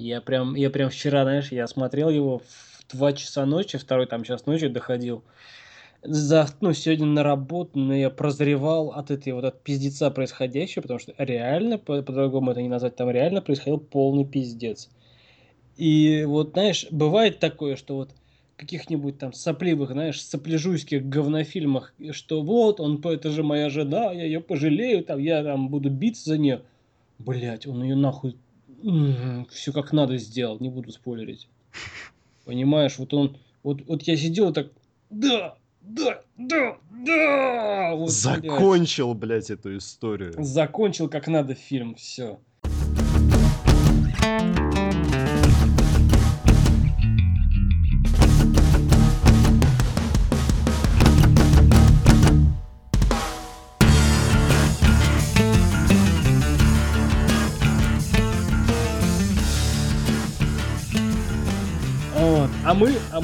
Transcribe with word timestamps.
Я 0.00 0.20
прям, 0.20 0.54
я 0.54 0.70
прям 0.70 0.90
вчера, 0.90 1.24
знаешь, 1.24 1.50
я 1.50 1.66
смотрел 1.66 2.08
его 2.08 2.38
в 2.38 2.86
2 2.88 3.12
часа 3.12 3.44
ночи, 3.46 3.78
второй 3.78 4.06
там 4.06 4.22
час 4.22 4.46
ночи 4.46 4.68
доходил. 4.68 5.24
За, 6.02 6.46
ну, 6.60 6.72
сегодня 6.72 7.06
на 7.06 7.24
работу, 7.24 7.80
но 7.80 7.94
я 7.94 8.08
прозревал 8.08 8.92
от 8.92 9.10
этой 9.10 9.32
вот 9.32 9.44
от 9.44 9.64
пиздеца 9.64 10.12
происходящего, 10.12 10.82
потому 10.82 11.00
что 11.00 11.14
реально, 11.18 11.78
по- 11.78 12.02
по-другому 12.02 12.52
это 12.52 12.62
не 12.62 12.68
назвать, 12.68 12.94
там 12.94 13.10
реально 13.10 13.42
происходил 13.42 13.78
полный 13.78 14.24
пиздец. 14.24 14.88
И 15.76 16.24
вот, 16.26 16.52
знаешь, 16.52 16.86
бывает 16.92 17.40
такое, 17.40 17.74
что 17.74 17.96
вот 17.96 18.10
каких-нибудь 18.56 19.18
там 19.18 19.32
сопливых, 19.32 19.90
знаешь, 19.90 20.22
сопляжуйских 20.22 21.08
говнофильмах, 21.08 21.92
что 22.12 22.42
вот, 22.42 22.78
он, 22.80 23.02
это 23.04 23.30
же 23.30 23.42
моя 23.42 23.68
жена, 23.68 24.12
я 24.12 24.24
ее 24.24 24.40
пожалею, 24.40 25.04
там, 25.04 25.18
я 25.18 25.42
там 25.42 25.68
буду 25.68 25.90
биться 25.90 26.30
за 26.30 26.38
нее. 26.38 26.62
Блять, 27.18 27.66
он 27.66 27.82
ее 27.82 27.96
нахуй 27.96 28.36
все 29.50 29.72
как 29.72 29.92
надо 29.92 30.16
сделал, 30.18 30.58
не 30.60 30.68
буду 30.68 30.90
спойлерить. 30.92 31.48
Понимаешь, 32.44 32.98
вот 32.98 33.12
он, 33.14 33.36
вот, 33.62 33.82
вот 33.86 34.02
я 34.02 34.16
сидел 34.16 34.52
так, 34.52 34.68
да, 35.10 35.56
да, 35.82 36.22
да, 36.36 36.78
да, 36.90 37.94
вот, 37.94 38.06
блядь. 38.06 38.10
Закончил, 38.10 39.14
блядь, 39.14 39.50
эту 39.50 39.76
историю. 39.76 40.34
Закончил 40.38 41.08
как 41.08 41.28
надо 41.28 41.54
фильм, 41.54 41.94
все. 41.94 42.40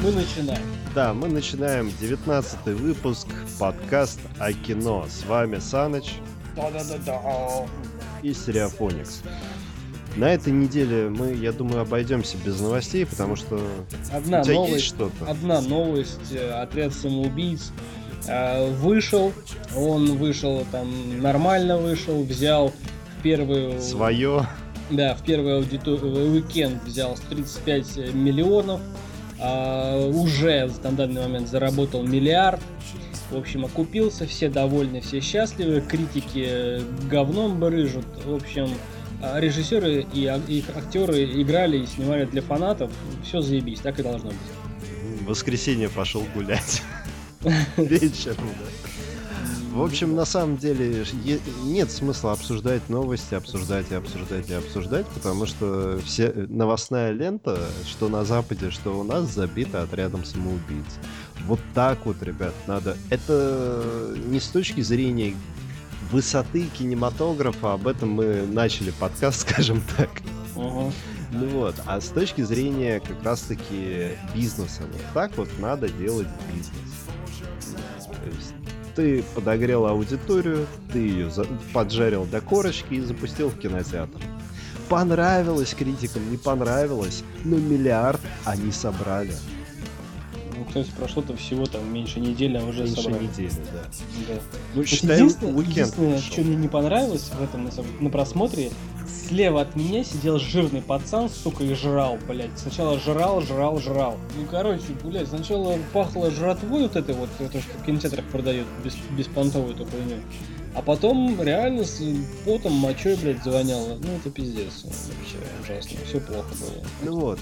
Мы, 0.05 0.11
начинаем. 0.11 0.61
Да, 0.93 1.13
мы 1.13 1.27
начинаем 1.27 1.91
19 1.99 2.65
выпуск 2.67 3.27
подкаст 3.59 4.19
о 4.39 4.53
кино. 4.53 5.05
С 5.09 5.25
вами 5.25 5.57
Саныч 5.59 6.15
Да-да-да-да. 6.55 7.65
и 8.21 8.33
Стереофоникс. 8.33 9.21
На 10.15 10.33
этой 10.33 10.53
неделе 10.53 11.09
мы, 11.09 11.33
я 11.33 11.51
думаю, 11.51 11.81
обойдемся 11.81 12.37
без 12.37 12.59
новостей, 12.61 13.05
потому 13.05 13.35
что 13.35 13.59
Одна 14.13 14.41
у 14.41 14.43
тебя 14.43 14.53
новость. 14.55 14.73
есть 14.75 14.85
что-то? 14.85 15.29
Одна 15.29 15.59
новость. 15.61 16.31
э, 16.31 16.51
Отряд 16.51 16.93
самоубийц 16.93 17.71
э, 18.27 18.69
вышел. 18.75 19.33
Он 19.75 20.17
вышел 20.17 20.65
там 20.71 21.21
нормально 21.21 21.77
вышел, 21.77 22.23
взял 22.23 22.69
в 22.69 23.23
первую 23.23 23.81
Свое. 23.81 24.47
да, 24.89 25.15
в 25.15 25.23
первый 25.23 25.57
аудитор... 25.57 26.01
уикенд 26.01 26.81
взял 26.83 27.17
35 27.29 28.13
миллионов. 28.13 28.79
А, 29.39 30.07
уже 30.07 30.69
на 30.83 30.91
данный 30.91 31.21
момент 31.21 31.49
заработал 31.49 32.03
миллиард. 32.03 32.61
В 33.31 33.37
общем, 33.37 33.65
окупился, 33.65 34.27
все 34.27 34.49
довольны, 34.49 35.01
все 35.01 35.19
счастливы. 35.19 35.81
Критики 35.81 36.45
э, 36.47 36.81
говном 37.09 37.59
брыжут. 37.59 38.05
В 38.23 38.35
общем, 38.35 38.69
а, 39.21 39.39
режиссеры 39.39 40.05
и 40.13 40.31
их 40.47 40.65
актеры 40.75 41.41
играли 41.41 41.79
и 41.79 41.85
снимали 41.85 42.25
для 42.25 42.41
фанатов. 42.41 42.91
Все 43.23 43.41
заебись, 43.41 43.79
так 43.79 43.99
и 43.99 44.03
должно 44.03 44.29
быть. 44.29 44.37
В 45.21 45.25
воскресенье 45.25 45.89
пошел 45.89 46.23
гулять. 46.35 46.83
Вечером, 47.77 48.47
да. 48.59 48.84
В 49.75 49.81
общем, 49.81 50.15
на 50.15 50.23
самом 50.23 50.55
деле 50.55 51.05
нет 51.65 51.91
смысла 51.91 52.31
обсуждать 52.31 52.87
новости, 52.87 53.35
обсуждать 53.35 53.91
и 53.91 53.95
обсуждать 53.95 54.49
и 54.49 54.53
обсуждать, 54.53 55.05
потому 55.07 55.45
что 55.45 55.99
все 56.05 56.31
новостная 56.31 57.11
лента, 57.11 57.59
что 57.85 58.07
на 58.07 58.23
Западе, 58.23 58.71
что 58.71 58.97
у 58.97 59.03
нас, 59.03 59.33
забита 59.33 59.81
отрядом 59.81 60.23
самоубийц. 60.23 60.85
Вот 61.45 61.59
так 61.73 62.05
вот, 62.05 62.23
ребят, 62.23 62.53
надо. 62.67 62.95
Это 63.09 64.15
не 64.27 64.39
с 64.39 64.47
точки 64.47 64.79
зрения 64.79 65.35
высоты 66.09 66.67
кинематографа, 66.67 67.73
об 67.73 67.85
этом 67.89 68.11
мы 68.11 68.47
начали 68.47 68.91
подкаст, 68.91 69.41
скажем 69.49 69.83
так. 69.97 70.09
Ну 70.55 71.47
вот, 71.49 71.75
а 71.85 71.99
с 71.99 72.07
точки 72.07 72.43
зрения 72.43 73.01
как 73.01 73.21
раз-таки 73.25 74.11
бизнеса, 74.33 74.83
вот 74.89 75.01
так 75.13 75.35
вот 75.35 75.49
надо 75.59 75.89
делать 75.89 76.29
бизнес. 76.53 76.69
То 78.05 78.29
есть 78.29 78.54
ты 78.95 79.23
подогрел 79.35 79.85
аудиторию, 79.85 80.65
ты 80.91 80.99
ее 80.99 81.29
за- 81.29 81.45
поджарил 81.73 82.25
до 82.25 82.41
корочки 82.41 82.93
и 82.95 83.01
запустил 83.01 83.49
в 83.49 83.57
кинотеатр. 83.59 84.19
Понравилось 84.89 85.73
критикам, 85.73 86.29
не 86.31 86.37
понравилось, 86.37 87.23
но 87.43 87.57
миллиард 87.57 88.21
они 88.45 88.71
собрали. 88.71 89.33
Ну, 90.57 90.65
кстати, 90.65 90.91
прошло-то 90.97 91.35
всего 91.35 91.65
там 91.65 91.91
меньше 91.93 92.19
недели, 92.19 92.57
а 92.57 92.63
уже 92.63 92.83
Меньше 92.83 93.01
собрали. 93.01 93.23
недели, 93.25 93.49
да. 93.73 93.83
Да. 94.27 94.33
Ну, 94.73 94.81
Вот 94.81 94.87
считаем, 94.87 95.25
единственное, 95.25 95.53
уикенд 95.53 95.75
единственное, 95.75 96.19
что 96.19 96.41
мне 96.41 96.55
не 96.55 96.67
понравилось 96.67 97.29
в 97.37 97.43
этом 97.43 97.65
на, 97.65 97.71
на 97.99 98.09
просмотре, 98.09 98.71
слева 99.27 99.61
от 99.61 99.75
меня 99.75 100.03
сидел 100.03 100.39
жирный 100.39 100.81
пацан, 100.81 101.29
сука, 101.29 101.63
и 101.63 101.73
жрал, 101.73 102.17
блядь. 102.27 102.57
Сначала 102.57 102.99
жрал, 102.99 103.41
жрал, 103.41 103.79
жрал. 103.79 104.17
Ну, 104.37 104.45
короче, 104.49 104.83
блядь, 105.03 105.27
сначала 105.27 105.77
пахло 105.93 106.31
жратвой 106.31 106.83
вот 106.83 106.95
этой 106.95 107.15
вот, 107.15 107.29
это 107.39 107.59
что 107.61 107.77
в 107.77 107.85
кинотеатрах 107.85 108.25
продают, 108.25 108.67
без, 108.83 108.95
беспонтовую 109.17 109.73
эту 109.73 109.85
хуйню. 109.85 110.17
А 110.75 110.81
потом 110.81 111.41
реально 111.41 111.85
с 111.85 112.01
потом, 112.45 112.73
мочой, 112.73 113.15
блядь, 113.15 113.41
завоняло. 113.43 113.97
Ну, 113.97 114.17
это 114.17 114.29
пиздец. 114.29 114.83
Вообще 114.83 115.37
ужасно. 115.63 115.97
Все 116.05 116.19
плохо 116.19 116.49
было. 116.49 116.83
Ну 117.03 117.19
вот. 117.19 117.39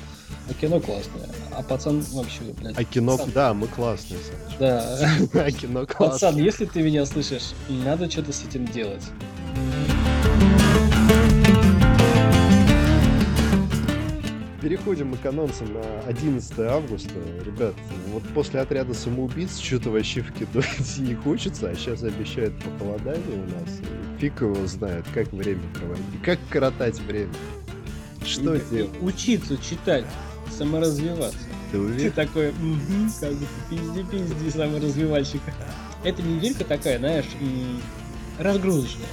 А 0.49 0.53
кино 0.53 0.79
классное. 0.79 1.29
А 1.51 1.63
пацан 1.63 2.01
вообще, 2.11 2.41
блядь. 2.59 2.77
А 2.77 2.83
кино, 2.83 3.17
пацан. 3.17 3.31
да, 3.33 3.53
мы 3.53 3.67
классные. 3.67 4.19
Саныч. 4.19 4.57
Да. 4.59 4.99
А 5.45 5.51
кино 5.51 5.85
классное. 5.85 6.09
Пацан, 6.09 6.37
если 6.37 6.65
ты 6.65 6.81
меня 6.81 7.05
слышишь, 7.05 7.53
надо 7.69 8.09
что-то 8.09 8.33
с 8.33 8.43
этим 8.43 8.65
делать. 8.65 9.03
Переходим 14.63 15.09
мы 15.09 15.17
к 15.17 15.25
анонсам 15.25 15.73
на 15.73 15.81
11 16.07 16.57
августа. 16.59 17.15
Ребят, 17.45 17.73
вот 18.13 18.23
после 18.33 18.61
отряда 18.61 18.93
самоубийц 18.93 19.57
что-то 19.57 19.89
вообще 19.89 20.21
в 20.21 20.31
кино 20.31 20.61
идти 20.79 21.01
не 21.01 21.15
хочется, 21.15 21.69
а 21.69 21.75
сейчас 21.75 22.01
обещают 22.03 22.53
похолодание 22.63 23.43
у 23.43 23.59
нас. 23.59 23.81
Фиг 24.19 24.39
его 24.39 24.65
знает, 24.65 25.03
как 25.13 25.33
время 25.33 25.61
проводить, 25.73 26.21
как 26.23 26.39
коротать 26.49 26.97
время. 26.99 27.33
Что 28.25 28.57
делать? 28.57 28.91
Учиться, 29.01 29.57
читать, 29.57 30.05
саморазвиваться. 30.57 31.37
Ты 31.71 31.77
Ты 31.77 31.79
уверен? 31.79 32.11
такой, 32.11 32.51
«Мгм», 32.53 33.11
как 33.19 33.33
бы 33.33 33.45
пизди-пизди, 33.69 34.49
саморазвивальщик. 34.49 35.41
Эта 36.03 36.21
неделька 36.21 36.63
такая, 36.65 36.99
знаешь, 36.99 37.25
разгрузочная. 38.39 39.05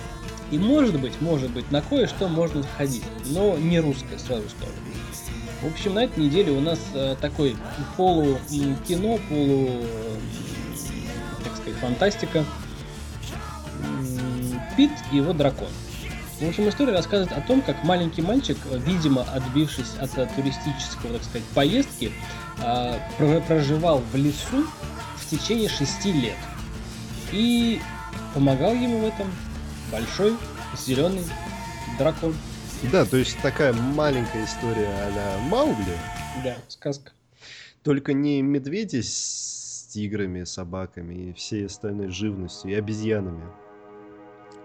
И 0.51 0.59
может 0.59 0.99
быть, 1.01 1.21
может 1.21 1.51
быть, 1.51 1.71
на 1.71 1.81
кое-что 1.81 2.29
можно 2.29 2.63
сходить, 2.65 3.05
но 3.27 3.57
не 3.57 3.79
русское, 3.81 4.19
сразу 4.19 4.49
скажу. 4.49 4.73
В 5.63 5.67
общем, 5.73 5.95
на 5.95 6.05
этой 6.05 6.25
неделе 6.25 6.53
у 6.53 6.61
нас 6.61 6.79
э, 6.95 7.15
такой 7.21 7.55
полу 7.97 8.39
м, 8.51 8.77
кино, 8.89 9.19
полу, 9.29 9.69
м, 9.69 9.83
так 11.45 11.55
сказать, 11.57 11.79
фантастика. 11.81 12.45
Пит 14.77 14.91
и 15.13 15.17
его 15.17 15.33
дракон. 15.33 15.69
В 16.41 16.49
общем, 16.49 16.69
история 16.71 16.93
рассказывает 16.93 17.37
о 17.37 17.43
том, 17.47 17.61
как 17.61 17.85
маленький 17.85 18.23
мальчик, 18.23 18.57
э, 18.71 18.79
видимо, 18.79 19.23
отбившись 19.23 19.95
от 20.01 20.17
э, 20.17 20.27
туристического, 20.35 21.15
так 21.15 21.23
сказать, 21.25 21.47
поездки, 21.55 22.13
про- 22.57 23.41
проживал 23.47 23.99
в 24.13 24.17
лесу 24.17 24.65
в 25.17 25.27
течение 25.31 25.69
шести 25.69 26.13
лет. 26.13 26.37
И 27.33 27.81
помогал 28.35 28.73
ему 28.73 29.01
в 29.01 29.05
этом 29.05 29.31
большой 29.93 30.35
зеленый 30.79 31.25
дракон. 31.99 32.35
Да, 32.91 33.05
то 33.05 33.19
есть 33.19 33.37
такая 33.43 33.75
маленькая 33.75 34.45
история 34.47 34.89
а 34.89 35.39
Маугли, 35.49 35.97
Да, 36.43 36.57
сказка. 36.69 37.13
только 37.83 38.15
не 38.15 38.41
медведи 38.41 39.03
с 39.03 39.89
тиграми, 39.93 40.45
собаками 40.45 41.31
и 41.31 41.33
всей 41.35 41.67
остальной 41.67 42.09
живностью 42.09 42.71
и 42.71 42.75
обезьянами. 42.75 43.45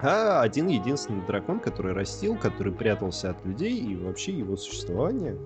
А 0.01 0.41
один 0.41 0.67
единственный 0.67 1.25
дракон, 1.25 1.59
который 1.59 1.93
растил, 1.93 2.35
который 2.35 2.73
прятался 2.73 3.31
от 3.31 3.45
людей, 3.45 3.77
и 3.77 3.95
вообще 3.95 4.33
его 4.33 4.57
существование 4.57 5.37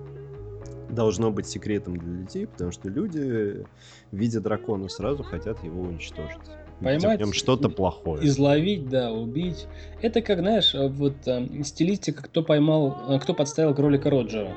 должно 0.90 1.32
быть 1.32 1.48
секретом 1.48 1.98
для 1.98 2.12
людей, 2.12 2.48
потому 2.48 2.72
что 2.72 2.90
люди, 2.90 3.66
видя 4.12 4.42
дракона, 4.42 4.90
сразу 4.90 5.24
хотят 5.24 5.64
его 5.64 5.82
уничтожить. 5.82 6.40
В 6.80 6.84
Поймать 6.84 7.20
нем 7.20 7.34
что-то 7.34 7.70
плохое. 7.70 8.26
Изловить, 8.26 8.88
да, 8.88 9.12
убить. 9.12 9.68
Это 10.02 10.22
как, 10.22 10.40
знаешь, 10.40 10.74
вот 10.74 11.14
э, 11.26 11.64
стилистика, 11.64 12.24
кто 12.24 12.42
поймал, 12.42 12.98
э, 13.10 13.20
кто 13.20 13.34
подставил 13.34 13.76
кролика 13.76 14.10
Роджера. 14.10 14.54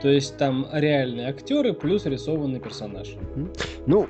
То 0.00 0.08
есть 0.08 0.36
там 0.36 0.68
реальные 0.72 1.28
актеры 1.28 1.72
плюс 1.72 2.06
рисованный 2.06 2.60
персонаж. 2.60 3.16
Ну, 3.86 4.06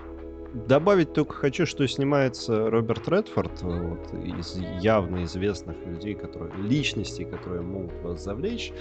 добавить 0.55 1.13
только 1.13 1.35
хочу, 1.35 1.67
что 1.67 1.87
снимается 1.87 2.71
Роберт 2.71 3.09
Редфорд, 3.09 3.63
вот, 3.63 4.15
из 4.15 4.57
явно 4.81 5.25
известных 5.25 5.77
людей, 5.85 6.15
которые, 6.15 6.53
личностей, 6.63 7.25
которые 7.25 7.63
могут 7.63 7.93
вас 8.03 8.23
завлечь. 8.23 8.73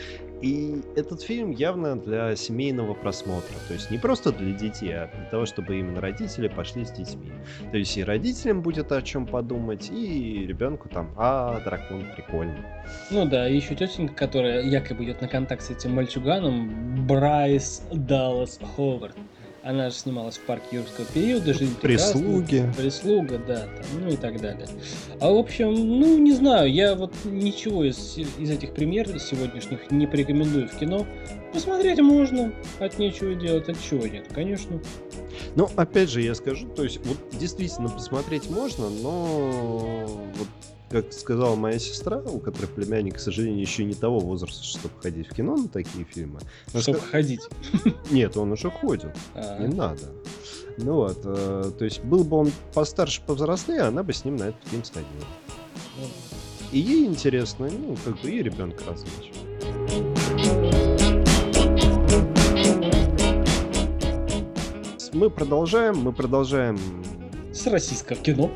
И 0.41 0.81
этот 0.95 1.21
фильм 1.21 1.51
явно 1.51 1.95
для 1.95 2.35
семейного 2.35 2.93
просмотра. 2.93 3.55
То 3.67 3.73
есть 3.73 3.89
не 3.91 3.97
просто 3.97 4.31
для 4.31 4.53
детей, 4.53 4.93
а 4.93 5.09
для 5.15 5.25
того, 5.31 5.45
чтобы 5.45 5.79
именно 5.79 5.99
родители 5.99 6.47
пошли 6.47 6.85
с 6.85 6.91
детьми. 6.91 7.31
То 7.71 7.77
есть 7.77 7.97
и 7.97 8.03
родителям 8.03 8.61
будет 8.61 8.91
о 8.91 9.01
чем 9.01 9.25
подумать, 9.25 9.89
и 9.89 10.45
ребенку 10.45 10.89
там, 10.89 11.11
а, 11.17 11.59
дракон 11.61 12.05
прикольный. 12.15 12.63
Ну 13.09 13.25
да, 13.25 13.49
и 13.49 13.55
еще 13.55 13.75
тетенька, 13.75 14.13
которая 14.13 14.63
якобы 14.63 15.05
идет 15.05 15.21
на 15.21 15.27
контакт 15.27 15.63
с 15.63 15.69
этим 15.71 15.93
мальчуганом, 15.93 17.07
Брайс 17.07 17.83
Даллас 17.91 18.59
Ховард. 18.75 19.15
Она 19.63 19.89
же 19.89 19.95
снималась 19.95 20.38
в 20.38 20.42
парке 20.42 20.75
юрского 20.75 21.06
периода, 21.06 21.54
жизнь 21.54 21.75
Прислуги. 21.81 22.69
Прислуга, 22.77 23.38
да, 23.38 23.62
там, 23.62 23.86
ну 24.01 24.10
и 24.10 24.18
так 24.18 24.42
далее. 24.42 24.68
А 25.21 25.31
в 25.31 25.38
общем, 25.38 25.74
ну 25.74 26.18
не 26.18 26.33
знаю, 26.33 26.71
я 26.71 26.95
вот 26.95 27.13
ничего 27.24 27.86
из, 27.86 28.18
из 28.18 28.50
этих 28.50 28.74
примеров 28.74 29.21
сегодняшних 29.21 29.89
не 29.89 30.06
порекомендую 30.06 30.68
в 30.68 30.77
кино. 30.77 31.07
Посмотреть 31.54 32.00
можно, 32.00 32.51
от 32.80 32.98
нечего 32.98 33.36
делать, 33.36 33.69
от 33.69 33.81
чего 33.81 34.06
нет, 34.06 34.25
конечно. 34.33 34.81
Ну, 35.56 35.69
опять 35.75 36.10
же, 36.10 36.21
я 36.21 36.36
скажу, 36.36 36.68
то 36.68 36.83
есть, 36.83 37.00
вот 37.06 37.18
действительно 37.39 37.89
посмотреть 37.89 38.50
можно, 38.50 38.89
но 38.89 40.06
вот 40.36 40.48
как 40.93 41.11
сказала 41.11 41.55
моя 41.55 41.79
сестра, 41.79 42.19
у 42.19 42.37
которой 42.37 42.67
племянник, 42.67 43.15
к 43.15 43.19
сожалению, 43.19 43.59
еще 43.59 43.83
не 43.83 43.95
того 43.95 44.19
возраста, 44.19 44.63
чтобы 44.63 44.93
ходить 45.01 45.27
в 45.27 45.33
кино 45.33 45.57
на 45.57 45.67
такие 45.67 46.05
фильмы. 46.05 46.39
Чтобы 46.67 46.99
sk... 46.99 47.09
ходить? 47.09 47.41
Нет, 48.11 48.37
он 48.37 48.51
уже 48.51 48.69
ходит. 48.69 49.09
А-а-а. 49.33 49.59
Не 49.59 49.73
надо. 49.73 50.03
Ну 50.77 50.93
вот, 50.93 51.19
э, 51.23 51.71
то 51.79 51.83
есть 51.83 52.03
был 52.03 52.23
бы 52.23 52.37
он 52.37 52.51
постарше, 52.75 53.23
повзрослее, 53.25 53.81
она 53.81 54.03
бы 54.03 54.13
с 54.13 54.23
ним 54.23 54.35
на 54.35 54.43
этот 54.49 54.67
фильм 54.67 54.83
сходила. 54.83 55.25
И 56.71 56.77
ей 56.77 57.05
интересно, 57.07 57.69
ну, 57.71 57.97
как 58.05 58.21
бы 58.21 58.29
и 58.29 58.43
ребенка 58.43 58.83
развлечь. 58.85 59.31
Мы 65.11 65.31
продолжаем, 65.31 65.97
мы 65.97 66.13
продолжаем... 66.13 66.77
С 67.51 67.65
российского 67.67 68.17
кино. 68.17 68.51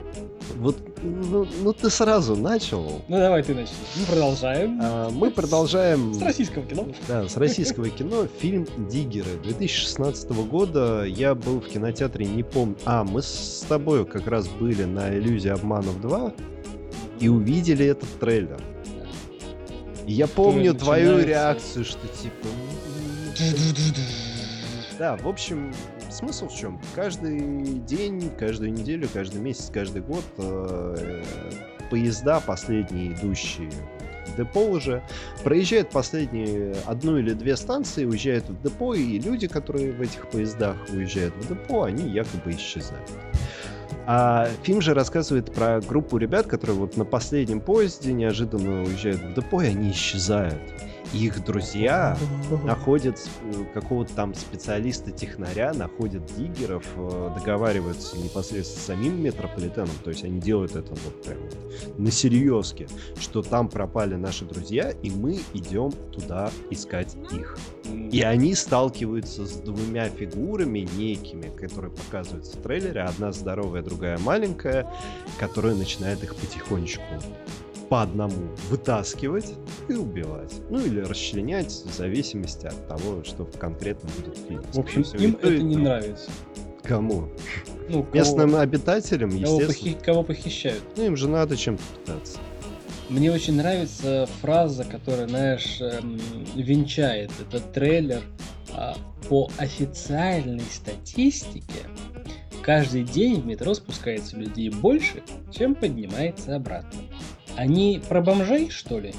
Вот, 0.58 0.76
ну, 1.04 1.48
ну 1.62 1.74
ты 1.74 1.90
сразу 1.90 2.36
начал. 2.36 3.04
Ну 3.08 3.18
давай 3.18 3.44
ты 3.44 3.54
начни. 3.54 3.76
Мы 3.96 4.06
продолжаем. 4.06 4.80
А, 4.82 5.10
мы 5.10 5.30
продолжаем. 5.30 6.14
С 6.14 6.22
российского 6.22 6.66
кино. 6.66 6.88
Да, 7.08 7.28
с 7.28 7.38
российского 7.38 7.90
кино 7.90 8.28
фильм 8.40 8.68
Диггеры 8.90 9.38
2016 9.44 10.32
года. 10.48 11.04
Я 11.04 11.36
был 11.36 11.60
в 11.60 11.68
кинотеатре, 11.68 12.26
не 12.26 12.44
помню. 12.44 12.76
А, 12.86 13.04
мы 13.04 13.22
с 13.22 13.66
тобой 13.70 14.06
как 14.06 14.26
раз 14.28 14.48
были 14.48 14.84
на 14.84 15.16
иллюзии 15.16 15.50
обманов 15.50 16.02
2 16.02 16.34
и 17.20 17.30
увидели 17.30 17.86
этот 17.86 18.10
трейлер. 18.20 18.60
И 20.08 20.14
я 20.14 20.28
помню 20.28 20.74
твою 20.74 21.20
реакцию, 21.20 21.86
что 21.86 22.08
типа. 22.08 22.48
Да, 24.98 25.18
в 25.18 25.28
общем, 25.28 25.72
смысл 26.10 26.48
в 26.48 26.56
чем? 26.56 26.80
Каждый 26.96 27.40
день, 27.80 28.32
каждую 28.38 28.74
неделю, 28.74 29.08
каждый 29.14 29.42
месяц, 29.42 29.70
каждый 29.74 30.02
год 30.02 30.24
э, 30.38 31.24
поезда, 31.90 32.40
последние 32.40 33.14
идущие 33.14 33.70
депо 34.38 34.66
уже, 34.66 35.02
проезжают 35.44 35.90
последние 35.90 36.76
одну 36.86 37.18
или 37.18 37.34
две 37.34 37.58
станции, 37.58 38.06
уезжают 38.06 38.48
в 38.50 38.62
депо, 38.62 38.94
и 38.94 39.20
люди, 39.20 39.48
которые 39.48 39.94
в 39.94 40.02
этих 40.02 40.28
поездах 40.28 40.76
уезжают 40.92 41.34
в 41.36 41.48
депо, 41.48 41.84
они 41.84 42.10
якобы 42.10 42.52
исчезают. 42.52 43.10
А 44.06 44.48
фильм 44.64 44.82
же 44.82 44.94
рассказывает 44.94 45.54
про 45.54 45.82
группу 45.82 46.18
ребят, 46.18 46.48
которые 46.48 46.78
вот 46.78 46.96
на 46.96 47.04
последнем 47.04 47.60
поезде 47.60 48.14
неожиданно 48.14 48.84
уезжают 48.84 49.22
в 49.22 49.34
депо, 49.34 49.62
и 49.62 49.68
они 49.68 49.92
исчезают 49.92 50.62
их 51.14 51.44
друзья 51.44 52.18
находят 52.64 53.20
э, 53.44 53.64
какого-то 53.74 54.14
там 54.14 54.34
специалиста-технаря, 54.34 55.74
находят 55.74 56.26
диггеров, 56.38 56.86
э, 56.96 57.32
договариваются 57.38 58.18
непосредственно 58.18 58.82
с 58.82 58.86
самим 58.86 59.22
метрополитеном, 59.22 59.90
то 60.04 60.10
есть 60.10 60.24
они 60.24 60.40
делают 60.40 60.76
это 60.76 60.90
вот 60.90 61.24
прям 61.24 61.40
вот 61.40 61.98
на 61.98 62.12
серьезке, 62.12 62.88
что 63.20 63.42
там 63.42 63.70
пропали 63.70 64.16
наши 64.16 64.46
друзья, 64.46 64.92
и 65.04 65.10
мы 65.10 65.40
идем 65.54 65.92
туда 66.12 66.52
искать 66.70 67.16
их. 67.32 67.58
И 68.12 68.22
они 68.22 68.56
сталкиваются 68.56 69.46
с 69.46 69.54
двумя 69.54 70.10
фигурами 70.10 70.88
некими, 70.98 71.50
которые 71.58 71.92
показываются 71.92 72.58
в 72.58 72.62
трейлере. 72.62 73.02
Одна 73.02 73.32
здоровая, 73.32 73.82
другая 73.82 74.18
маленькая, 74.18 74.92
которая 75.40 75.76
начинает 75.76 76.24
их 76.24 76.36
потихонечку 76.36 77.04
по 77.90 78.02
одному 78.02 78.56
вытаскивать 78.70 79.54
и 79.88 79.94
убивать. 79.94 80.54
Ну 80.70 80.80
или 80.80 81.02
расчленять 81.02 81.72
в 81.72 81.94
зависимости 81.94 82.68
от 82.68 82.88
того, 82.88 83.24
что 83.24 83.46
конкретно 83.46 84.10
будет 84.18 84.38
в 84.38 84.48
фильме. 84.48 84.66
В 84.74 84.80
общем, 84.80 85.02
им 85.18 85.38
это, 85.42 85.58
не 85.58 85.78
нравится. 85.78 86.30
Кому? 86.84 87.30
Ну, 87.90 88.04
кого... 88.04 88.16
Местным 88.16 88.56
обитателям, 88.56 89.32
кого 89.32 89.62
естественно. 89.62 89.94
Похи... 89.94 90.06
Кого 90.06 90.24
похищают. 90.24 90.84
Ну 90.96 91.06
им 91.06 91.18
же 91.18 91.30
надо 91.30 91.56
чем-то 91.58 91.84
пытаться. 92.00 92.40
Мне 93.10 93.32
очень 93.32 93.56
нравится 93.56 94.28
фраза, 94.42 94.84
которая, 94.84 95.28
знаешь, 95.28 95.80
эм, 95.80 96.20
венчает 96.56 97.32
этот 97.40 97.72
трейлер. 97.72 98.22
А, 98.74 98.96
по 99.30 99.50
официальной 99.58 100.62
статистике, 100.72 101.86
каждый 102.62 103.04
день 103.04 103.42
в 103.42 103.46
метро 103.46 103.74
спускается 103.74 104.38
людей 104.38 104.70
больше, 104.70 105.24
чем 105.52 105.74
поднимается 105.74 106.56
обратно. 106.56 107.00
Они 107.58 108.00
про 108.08 108.22
бомжей, 108.22 108.70
что 108.70 109.00
ли? 109.00 109.14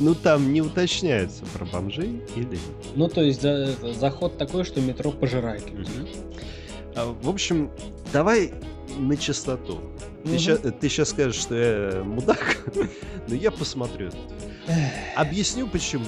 Ну, 0.00 0.14
там 0.14 0.52
не 0.52 0.62
уточняется 0.62 1.44
про 1.52 1.66
бомжей 1.66 2.22
или... 2.34 2.58
Ну, 2.96 3.08
то 3.08 3.22
есть 3.22 3.42
за, 3.42 3.76
заход 3.92 4.38
такой, 4.38 4.64
что 4.64 4.80
метро 4.80 5.12
пожирает 5.12 5.62
А, 6.96 7.14
в 7.22 7.28
общем, 7.28 7.70
давай 8.12 8.52
на 8.98 9.16
чистоту. 9.16 9.78
Ты, 10.24 10.38
ща, 10.38 10.56
ты 10.56 10.88
сейчас 10.88 11.10
скажешь, 11.10 11.40
что 11.40 11.54
я 11.54 12.02
мудак, 12.02 12.64
но 13.28 13.34
я 13.34 13.50
посмотрю. 13.50 14.10
Объясню 15.14 15.68
почему. 15.68 16.06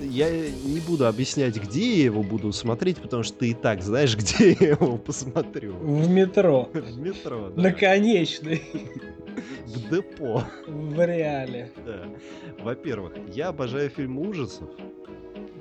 Я 0.00 0.30
не 0.30 0.80
буду 0.80 1.06
объяснять, 1.06 1.56
где 1.56 1.96
я 1.96 2.04
его 2.04 2.22
буду 2.22 2.52
смотреть, 2.52 2.98
потому 2.98 3.22
что 3.22 3.38
ты 3.38 3.50
и 3.50 3.54
так 3.54 3.82
знаешь, 3.82 4.16
где 4.18 4.52
я 4.60 4.68
его 4.70 4.98
посмотрю. 4.98 5.74
В 5.76 6.08
метро. 6.08 6.68
В 6.72 6.98
метро, 6.98 7.50
да. 7.50 7.62
На 7.62 7.72
конечной 7.72 8.62
в 9.66 9.90
депо. 9.90 10.44
В 10.66 11.06
реале. 11.06 11.70
Да. 11.84 12.06
Во-первых, 12.60 13.12
я 13.34 13.48
обожаю 13.48 13.90
фильмы 13.90 14.28
ужасов. 14.28 14.68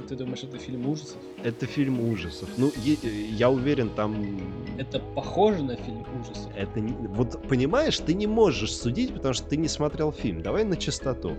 Ты 0.07 0.15
думаешь, 0.15 0.43
это 0.43 0.57
фильм 0.57 0.87
ужасов? 0.89 1.17
Это 1.43 1.65
фильм 1.65 1.99
ужасов. 2.09 2.49
Ну, 2.57 2.71
я 2.83 3.49
уверен, 3.49 3.89
там... 3.89 4.15
Это 4.77 4.99
похоже 4.99 5.63
на 5.63 5.75
фильм 5.75 6.05
ужасов? 6.19 6.51
Это 6.55 6.79
не... 6.79 6.93
Вот, 7.07 7.47
понимаешь, 7.47 7.97
ты 7.99 8.13
не 8.13 8.27
можешь 8.27 8.75
судить, 8.75 9.13
потому 9.13 9.33
что 9.33 9.47
ты 9.47 9.57
не 9.57 9.67
смотрел 9.67 10.11
фильм. 10.11 10.41
Давай 10.41 10.65
на 10.65 10.75
чистоту. 10.75 11.37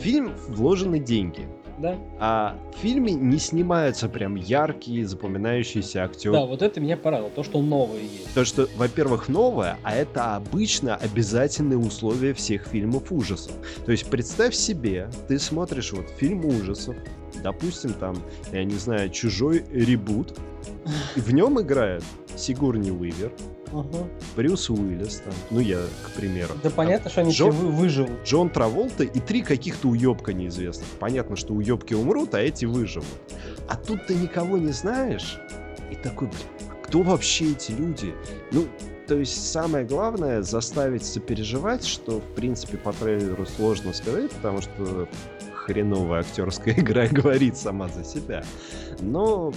Фильм 0.00 0.32
вложены 0.48 0.98
деньги 0.98 1.46
да. 1.78 1.98
А 2.18 2.58
в 2.74 2.78
фильме 2.78 3.12
не 3.12 3.38
снимаются 3.38 4.08
прям 4.08 4.36
яркие, 4.36 5.06
запоминающиеся 5.06 6.04
актеры. 6.04 6.34
Да, 6.34 6.46
вот 6.46 6.62
это 6.62 6.80
меня 6.80 6.96
порадовало, 6.96 7.32
то, 7.32 7.42
что 7.42 7.60
новое 7.62 8.00
есть. 8.00 8.34
То, 8.34 8.44
что, 8.44 8.68
во-первых, 8.76 9.28
новое, 9.28 9.76
а 9.82 9.94
это 9.94 10.36
обычно 10.36 10.96
обязательные 10.96 11.78
условия 11.78 12.34
всех 12.34 12.66
фильмов 12.66 13.10
ужасов. 13.10 13.54
То 13.84 13.92
есть 13.92 14.08
представь 14.08 14.54
себе, 14.54 15.10
ты 15.28 15.38
смотришь 15.38 15.92
вот 15.92 16.08
фильм 16.18 16.44
ужасов, 16.44 16.96
допустим, 17.42 17.92
там, 17.94 18.16
я 18.52 18.64
не 18.64 18.76
знаю, 18.76 19.10
чужой 19.10 19.64
ребут, 19.70 20.38
и 21.16 21.20
в 21.20 21.32
нем 21.32 21.60
играет 21.60 22.04
Сигурни 22.36 22.90
Уивер, 22.90 23.32
Угу. 23.72 24.08
Брюс 24.36 24.68
Уиллис, 24.68 25.22
там, 25.24 25.32
ну 25.50 25.60
я, 25.60 25.78
к 26.04 26.10
примеру. 26.10 26.52
Да 26.62 26.68
понятно, 26.70 27.10
что 27.10 27.22
они 27.22 27.32
Джон, 27.32 27.52
все 27.52 27.62
выживут. 27.62 28.22
Джон 28.24 28.50
Траволта 28.50 29.02
и 29.02 29.20
три 29.20 29.40
каких-то 29.40 29.88
уебка 29.88 30.34
неизвестных. 30.34 30.86
Понятно, 31.00 31.36
что 31.36 31.54
уебки 31.54 31.94
умрут, 31.94 32.34
а 32.34 32.40
эти 32.40 32.66
выживут. 32.66 33.08
А 33.68 33.76
тут 33.76 34.06
ты 34.06 34.14
никого 34.14 34.58
не 34.58 34.72
знаешь, 34.72 35.38
и 35.90 35.94
такой, 35.94 36.28
кто 36.82 37.02
вообще 37.02 37.52
эти 37.52 37.72
люди? 37.72 38.14
Ну, 38.50 38.66
то 39.08 39.16
есть 39.16 39.50
самое 39.50 39.84
главное 39.84 40.42
заставить 40.42 41.04
сопереживать, 41.04 41.84
что 41.84 42.20
в 42.20 42.34
принципе 42.34 42.76
по 42.76 42.92
трейлеру 42.92 43.46
сложно 43.46 43.92
сказать, 43.92 44.30
потому 44.32 44.60
что 44.60 45.08
хреновая 45.66 46.20
актерская 46.20 46.74
игра 46.78 47.06
говорит 47.06 47.56
сама 47.56 47.88
за 47.88 48.04
себя. 48.04 48.44
Но 49.00 49.52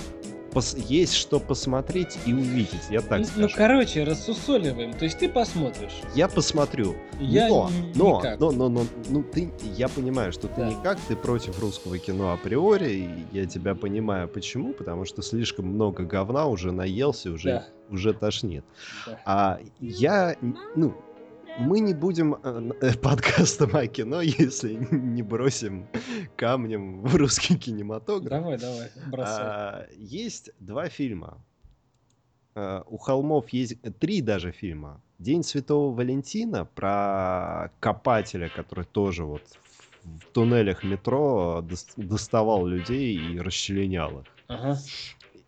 пос- 0.56 0.80
есть 0.88 1.14
что 1.14 1.40
посмотреть 1.40 2.18
и 2.26 2.34
увидеть, 2.34 2.88
я 2.90 3.02
так 3.02 3.20
ну, 3.20 3.26
скажу. 3.26 3.42
Ну, 3.42 3.50
короче, 3.56 4.04
рассусоливаем. 4.04 4.94
То 4.94 5.06
есть 5.06 5.20
ты 5.20 5.30
посмотришь. 5.30 6.02
Я 6.16 6.28
посмотрю. 6.28 6.96
Я 7.20 7.50
но, 7.50 7.70
но, 7.94 8.18
никак. 8.18 8.40
но, 8.40 8.52
но, 8.52 8.70
но, 8.70 8.86
ну 9.10 9.24
ты, 9.24 9.52
я 9.76 9.90
понимаю, 9.90 10.32
что 10.32 10.48
ты 10.48 10.62
да. 10.62 10.70
никак, 10.70 10.98
ты 11.08 11.16
против 11.16 11.60
русского 11.60 11.98
кино 11.98 12.32
априори, 12.32 12.92
и 12.92 13.10
я 13.32 13.46
тебя 13.46 13.76
понимаю, 13.76 14.28
почему, 14.28 14.74
потому 14.74 15.06
что 15.06 15.22
слишком 15.22 15.68
много 15.68 16.04
говна 16.04 16.48
уже 16.48 16.72
наелся, 16.72 17.32
уже, 17.32 17.50
да. 17.50 17.66
уже 17.90 18.14
тошнит. 18.14 18.64
Да. 19.06 19.20
А 19.26 19.60
я, 19.80 20.36
ну, 20.76 20.96
мы 21.58 21.80
не 21.80 21.94
будем 21.94 22.36
э, 22.36 22.72
э, 22.82 22.94
подкастом 23.02 23.76
о 23.76 23.88
кино, 23.88 24.22
если 24.22 24.74
не 24.92 25.24
бросим 25.24 25.88
камнем 26.36 27.02
в 27.02 27.16
русский 27.16 27.58
кинематограф. 27.58 28.30
Давай, 28.30 28.58
давай, 28.58 28.92
бросай. 29.08 29.46
А, 29.46 29.88
есть 29.98 30.52
два 30.60 30.90
фильма. 30.90 31.38
А, 32.56 32.84
у 32.88 32.98
холмов 32.98 33.50
есть 33.50 33.78
три 34.00 34.22
даже 34.22 34.52
фильма. 34.52 35.02
День 35.20 35.44
Святого 35.44 35.96
Валентина 35.96 36.66
про 36.66 37.72
копателя, 37.80 38.50
который 38.50 38.86
тоже 38.86 39.24
вот 39.24 39.44
в 40.04 40.26
туннелях 40.34 40.84
метро 40.84 41.66
доставал 41.96 42.66
людей 42.66 43.18
и 43.18 43.40
расчленял 43.40 44.20
их. 44.20 44.26
Ага 44.48 44.78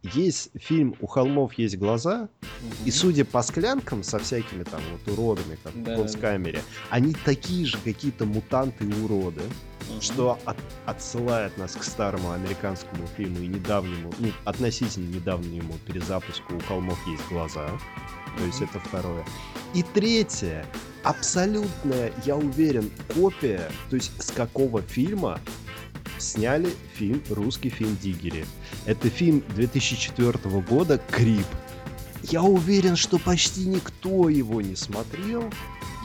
есть 0.03 0.49
фильм 0.55 0.95
«У 1.01 1.07
холмов 1.07 1.53
есть 1.53 1.77
глаза», 1.77 2.29
угу. 2.41 2.73
и 2.85 2.91
судя 2.91 3.25
по 3.25 3.41
склянкам 3.41 4.03
со 4.03 4.19
всякими 4.19 4.63
там 4.63 4.81
вот 4.91 5.13
уродами, 5.13 5.57
как 5.63 5.83
да, 5.83 5.93
в 5.93 5.97
концкамере, 5.97 6.59
да. 6.59 6.63
они 6.89 7.13
такие 7.25 7.65
же 7.65 7.77
какие-то 7.83 8.25
мутанты 8.25 8.85
и 8.85 8.93
уроды, 9.01 9.41
угу. 9.41 10.01
что 10.01 10.39
от, 10.45 10.57
отсылает 10.85 11.57
нас 11.57 11.75
к 11.75 11.83
старому 11.83 12.31
американскому 12.31 13.07
фильму 13.15 13.39
и 13.39 13.47
недавнему, 13.47 14.13
ну, 14.19 14.31
относительно 14.45 15.07
недавнему 15.13 15.73
перезапуску 15.85 16.55
«У 16.55 16.59
холмов 16.61 16.99
есть 17.07 17.27
глаза». 17.29 17.69
То 18.37 18.43
есть 18.43 18.61
это 18.61 18.79
второе. 18.79 19.25
И 19.73 19.81
третье, 19.81 20.65
абсолютная, 21.03 22.13
я 22.23 22.35
уверен, 22.35 22.91
копия, 23.15 23.69
то 23.89 23.95
есть 23.95 24.11
с 24.21 24.31
какого 24.31 24.81
фильма 24.83 25.39
сняли 26.19 26.69
фильм, 26.95 27.21
русский 27.29 27.69
фильм 27.69 27.97
«Диггери». 28.01 28.45
Это 28.85 29.09
фильм 29.09 29.43
2004 29.55 30.37
года 30.61 31.01
«Крип». 31.11 31.45
Я 32.23 32.41
уверен, 32.41 32.95
что 32.95 33.19
почти 33.19 33.65
никто 33.65 34.27
его 34.29 34.61
не 34.61 34.75
смотрел. 34.75 35.49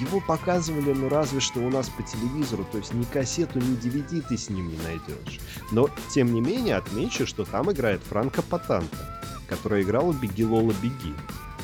Его 0.00 0.20
показывали, 0.20 0.92
ну 0.94 1.08
разве 1.08 1.40
что 1.40 1.60
у 1.60 1.68
нас 1.70 1.88
по 1.88 2.02
телевизору, 2.02 2.66
то 2.70 2.78
есть 2.78 2.94
ни 2.94 3.04
кассету, 3.04 3.58
ни 3.58 3.76
DVD 3.78 4.22
ты 4.26 4.36
с 4.36 4.48
ним 4.48 4.68
не 4.68 4.76
найдешь. 4.84 5.40
Но, 5.70 5.88
тем 6.12 6.32
не 6.32 6.40
менее, 6.40 6.76
отмечу, 6.76 7.26
что 7.26 7.44
там 7.44 7.70
играет 7.72 8.00
Франко 8.08 8.42
Патанта, 8.42 9.20
которая 9.48 9.82
играла 9.82 10.12
«Беги, 10.12 10.44
Лола, 10.44 10.74
беги». 10.82 11.14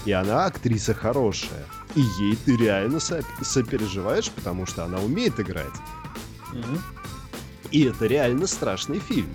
И 0.05 0.13
она 0.13 0.47
актриса 0.47 0.95
хорошая. 0.95 1.67
И 1.95 2.01
ей 2.21 2.37
ты 2.37 2.57
реально 2.57 3.01
со- 3.01 3.25
сопереживаешь, 3.43 4.31
потому 4.31 4.67
что 4.67 4.85
она 4.85 4.99
умеет 4.99 5.39
играть. 5.41 5.75
Угу. 6.53 6.79
И 7.71 7.85
это 7.85 8.07
реально 8.07 8.47
страшный 8.47 8.99
фильм. 8.99 9.35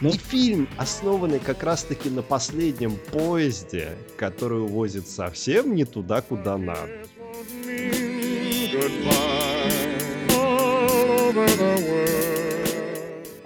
Ну? 0.00 0.08
И 0.08 0.18
фильм, 0.18 0.68
основанный 0.78 1.38
как 1.38 1.62
раз-таки 1.62 2.10
на 2.10 2.22
последнем 2.22 2.96
поезде, 3.12 3.90
который 4.16 4.60
увозит 4.62 5.08
совсем 5.08 5.76
не 5.76 5.84
туда, 5.84 6.22
куда 6.22 6.58
надо. 6.58 6.90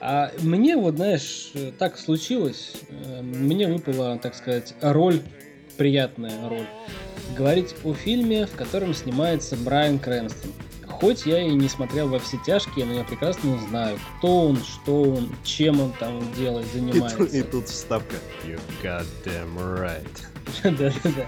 А 0.01 0.33
мне 0.41 0.77
вот, 0.77 0.97
знаешь, 0.97 1.53
так 1.79 1.99
случилось, 1.99 2.75
э, 2.89 3.23
мне 3.23 3.67
выпала, 3.67 4.19
так 4.19 4.35
сказать, 4.35 4.73
роль, 4.81 5.21
приятная 5.77 6.49
роль, 6.49 6.67
говорить 7.37 7.75
о 7.85 7.93
фильме, 7.93 8.47
в 8.47 8.53
котором 8.53 8.95
снимается 8.95 9.57
Брайан 9.57 9.99
Крэнстон. 9.99 10.53
Хоть 11.01 11.27
я 11.27 11.43
и 11.43 11.51
не 11.51 11.69
смотрел 11.69 12.09
во 12.09 12.19
все 12.19 12.39
тяжкие, 12.39 12.87
но 12.87 12.95
я 12.95 13.05
прекрасно 13.05 13.59
знаю, 13.69 13.99
кто 14.19 14.47
он, 14.49 14.57
что 14.57 15.03
он, 15.03 15.29
чем 15.45 15.81
он 15.81 15.93
там 15.93 16.21
делает, 16.35 16.67
занимается. 16.73 17.25
И, 17.25 17.41
и 17.41 17.43
тут 17.43 17.69
вставка. 17.69 18.17
You 18.45 18.59
goddamn 18.83 19.57
right. 19.57 20.07
Да-да-да. 20.63 21.27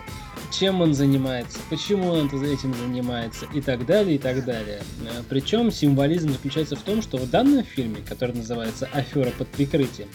Чем 0.51 0.81
он 0.81 0.95
занимается, 0.95 1.59
почему 1.69 2.09
он 2.09 2.27
этим 2.27 2.73
занимается 2.75 3.47
и 3.53 3.61
так 3.61 3.85
далее, 3.85 4.17
и 4.17 4.19
так 4.19 4.45
далее. 4.45 4.81
Э, 5.03 5.23
Причем 5.29 5.71
символизм 5.71 6.31
заключается 6.31 6.75
в 6.75 6.81
том, 6.81 7.03
что 7.03 7.19
в 7.19 7.29
данном 7.29 7.65
фильме, 7.65 7.99
который 8.09 8.35
называется 8.35 8.89
«Афера 8.93 9.31
под 9.31 9.49
прикрытием», 9.49 10.09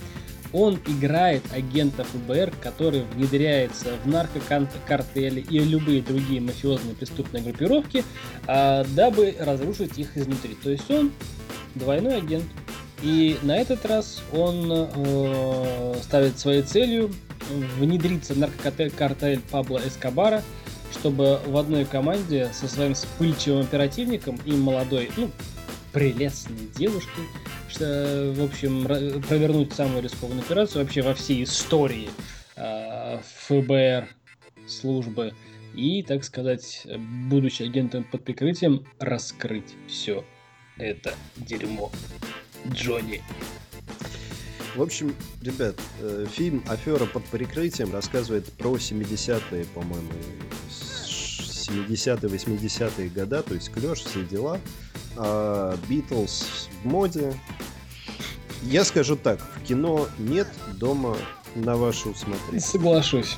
он 0.53 0.79
играет 0.87 1.41
агента 1.51 2.03
ФБР, 2.03 2.53
который 2.61 3.01
внедряется 3.15 3.89
в 4.03 4.07
наркокартели 4.07 5.41
и 5.41 5.59
любые 5.59 6.01
другие 6.01 6.39
мафиозные 6.39 6.95
преступные 6.95 7.43
группировки, 7.43 8.05
а, 8.47 8.85
дабы 8.95 9.35
разрушить 9.39 9.97
их 9.97 10.15
изнутри. 10.15 10.55
То 10.63 10.69
есть 10.69 10.89
он 10.89 11.11
двойной 11.75 12.17
агент. 12.17 12.45
И 13.01 13.37
на 13.41 13.57
этот 13.57 13.85
раз 13.85 14.21
он 14.31 14.71
э, 14.71 15.95
ставит 16.01 16.39
своей 16.39 16.61
целью 16.61 17.11
внедриться 17.77 18.33
в 18.33 18.37
наркокартель 18.37 19.41
Пабло 19.51 19.81
Эскобара, 19.85 20.41
чтобы 20.93 21.41
в 21.45 21.57
одной 21.57 21.83
команде 21.83 22.49
со 22.53 22.69
своим 22.69 22.93
вспыльчивым 22.93 23.61
оперативником 23.61 24.39
и 24.45 24.53
молодой, 24.53 25.11
ну, 25.17 25.29
прелестной 25.91 26.69
девушкой 26.77 27.25
в 27.79 28.43
общем, 28.43 28.85
провернуть 29.27 29.73
самую 29.73 30.03
рискованную 30.03 30.43
операцию 30.43 30.83
вообще 30.83 31.01
во 31.01 31.13
всей 31.13 31.43
истории 31.43 32.09
э, 32.55 33.19
ФБР 33.47 34.07
службы 34.67 35.33
и, 35.73 36.03
так 36.03 36.23
сказать, 36.23 36.87
будучи 37.29 37.63
агентом 37.63 38.03
под 38.03 38.23
прикрытием, 38.23 38.85
раскрыть 38.99 39.75
все 39.87 40.23
это 40.77 41.13
дерьмо. 41.35 41.91
Джонни. 42.71 43.21
В 44.75 44.81
общем, 44.81 45.15
ребят, 45.41 45.75
э, 46.01 46.25
фильм 46.31 46.63
«Афера 46.67 47.05
под 47.05 47.23
прикрытием» 47.25 47.93
рассказывает 47.93 48.51
про 48.53 48.75
70-е, 48.75 49.65
по-моему, 49.65 50.09
70-е, 50.67 52.29
80-е 52.29 53.09
года, 53.09 53.43
то 53.43 53.53
есть 53.53 53.71
клеш, 53.71 53.99
все 53.99 54.23
дела. 54.23 54.59
Битлз 55.87 56.69
в 56.83 56.87
моде. 56.87 57.33
Я 58.63 58.83
скажу 58.85 59.15
так, 59.15 59.39
в 59.39 59.63
кино 59.63 60.07
нет, 60.17 60.47
дома 60.73 61.15
на 61.55 61.75
ваше 61.75 62.09
усмотрение. 62.09 62.61
Соглашусь. 62.61 63.37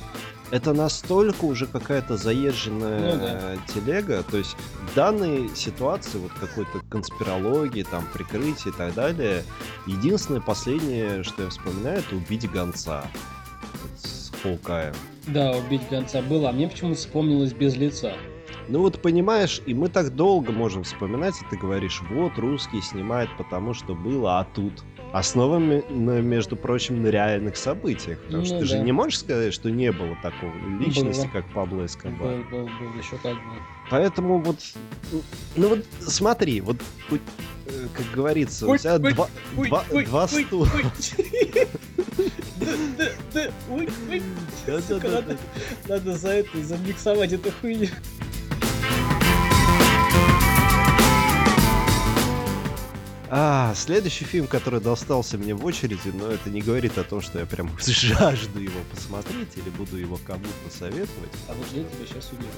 Это 0.52 0.72
настолько 0.72 1.44
уже 1.44 1.66
какая-то 1.66 2.16
заезженная 2.16 3.14
ну, 3.14 3.20
да. 3.20 3.56
телега, 3.74 4.22
то 4.22 4.36
есть 4.36 4.56
в 4.92 4.94
данной 4.94 5.50
ситуации 5.56 6.18
вот 6.18 6.30
какой-то 6.40 6.80
конспирологии, 6.88 7.82
там 7.82 8.06
прикрытие 8.12 8.72
и 8.72 8.76
так 8.76 8.94
далее, 8.94 9.42
единственное 9.88 10.40
последнее, 10.40 11.24
что 11.24 11.42
я 11.42 11.48
вспоминаю, 11.50 11.98
это 11.98 12.14
убить 12.14 12.48
гонца 12.48 13.04
с 13.98 14.30
Хоукаем. 14.40 14.94
Да, 15.26 15.50
убить 15.50 15.82
гонца 15.90 16.22
было, 16.22 16.50
а 16.50 16.52
мне 16.52 16.68
почему-то 16.68 16.96
вспомнилось 16.96 17.52
без 17.52 17.74
лица. 17.74 18.14
Ну 18.68 18.80
вот 18.80 19.00
понимаешь, 19.00 19.62
и 19.66 19.74
мы 19.74 19.88
так 19.88 20.14
долго 20.14 20.50
можем 20.52 20.82
вспоминать, 20.82 21.34
и 21.40 21.44
ты 21.48 21.56
говоришь, 21.56 22.02
вот 22.10 22.36
русские 22.38 22.82
снимают 22.82 23.30
потому, 23.36 23.74
что 23.74 23.94
было, 23.94 24.40
а 24.40 24.44
тут. 24.44 24.84
Основами, 25.12 25.84
между 25.90 26.56
прочим, 26.56 27.02
на 27.02 27.06
реальных 27.06 27.56
событиях. 27.56 28.20
Потому 28.24 28.40
ну, 28.40 28.44
что 28.44 28.58
ты 28.58 28.60
да. 28.62 28.66
же 28.66 28.78
не 28.80 28.92
можешь 28.92 29.20
сказать, 29.20 29.54
что 29.54 29.70
не 29.70 29.92
было 29.92 30.16
такого 30.20 30.52
личности, 30.80 31.22
было. 31.22 31.32
как 31.32 31.48
Пабло 31.54 31.86
Эскобар. 31.86 32.18
Был, 32.18 32.44
был, 32.50 32.64
был, 32.66 32.98
еще 32.98 33.16
как 33.22 33.34
бы. 33.34 33.40
Поэтому 33.88 34.40
вот, 34.40 34.58
ну 35.54 35.68
вот 35.68 35.84
смотри, 36.00 36.60
вот 36.60 36.76
э, 37.10 37.18
как 37.94 38.06
говорится, 38.12 38.66
у 38.66 38.76
тебя 38.76 38.98
два, 38.98 39.28
два, 39.54 39.84
два 40.04 40.28
стула. 40.28 40.68
Надо 45.88 46.16
за 46.16 46.28
это 46.30 46.62
замиксовать 46.62 47.32
эту 47.32 47.52
хуйню. 47.52 47.88
А, 53.28 53.74
следующий 53.74 54.24
фильм, 54.24 54.46
который 54.46 54.80
достался 54.80 55.36
мне 55.36 55.54
в 55.54 55.64
очереди, 55.64 56.12
но 56.12 56.30
это 56.30 56.48
не 56.48 56.60
говорит 56.60 56.96
о 56.96 57.04
том, 57.04 57.20
что 57.20 57.40
я 57.40 57.46
прям 57.46 57.70
жажду 57.78 58.60
его 58.60 58.80
посмотреть 58.94 59.56
или 59.56 59.68
буду 59.70 59.96
его 59.96 60.18
кому-то 60.24 60.70
советовать. 60.70 61.30
А 61.48 61.54
вот 61.54 61.66
я 61.72 61.82
тебя 61.82 62.06
сейчас 62.06 62.28
удивлю. 62.28 62.48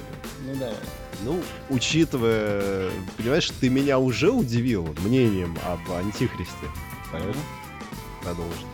Ну 0.45 0.55
давай. 0.55 0.75
Ну, 1.23 1.41
учитывая, 1.69 2.89
понимаешь, 3.17 3.51
ты 3.59 3.69
меня 3.69 3.97
уже 3.99 4.31
удивил 4.31 4.95
мнением 5.03 5.57
об 5.65 5.91
Антихристе. 5.91 6.67
Поэтому 7.11 7.43
продолжим. 8.21 8.67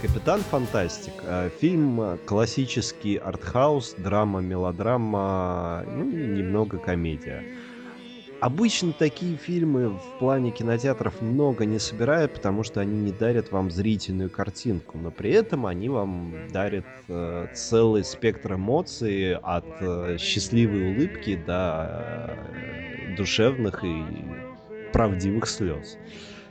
Капитан 0.00 0.40
Фантастик. 0.42 1.14
Э, 1.22 1.50
фильм 1.60 2.18
классический 2.26 3.16
артхаус, 3.16 3.94
драма, 3.98 4.40
мелодрама, 4.40 5.84
ну 5.86 6.08
и 6.08 6.26
немного 6.26 6.78
комедия. 6.78 7.44
Обычно 8.40 8.92
такие 8.92 9.38
фильмы 9.38 9.88
в 9.88 10.18
плане 10.18 10.50
кинотеатров 10.50 11.22
много 11.22 11.64
не 11.64 11.78
собирают, 11.78 12.34
потому 12.34 12.64
что 12.64 12.80
они 12.80 12.98
не 13.00 13.10
дарят 13.10 13.50
вам 13.50 13.70
зрительную 13.70 14.28
картинку, 14.28 14.98
но 14.98 15.10
при 15.10 15.30
этом 15.30 15.64
они 15.64 15.88
вам 15.88 16.34
дарят 16.52 16.84
э, 17.08 17.46
целый 17.54 18.04
спектр 18.04 18.54
эмоций 18.54 19.36
от 19.36 19.64
э, 19.80 20.18
счастливой 20.20 20.94
улыбки 20.94 21.36
до 21.46 22.36
э, 23.08 23.16
душевных 23.16 23.82
и 23.82 24.04
правдивых 24.92 25.48
слез. 25.48 25.96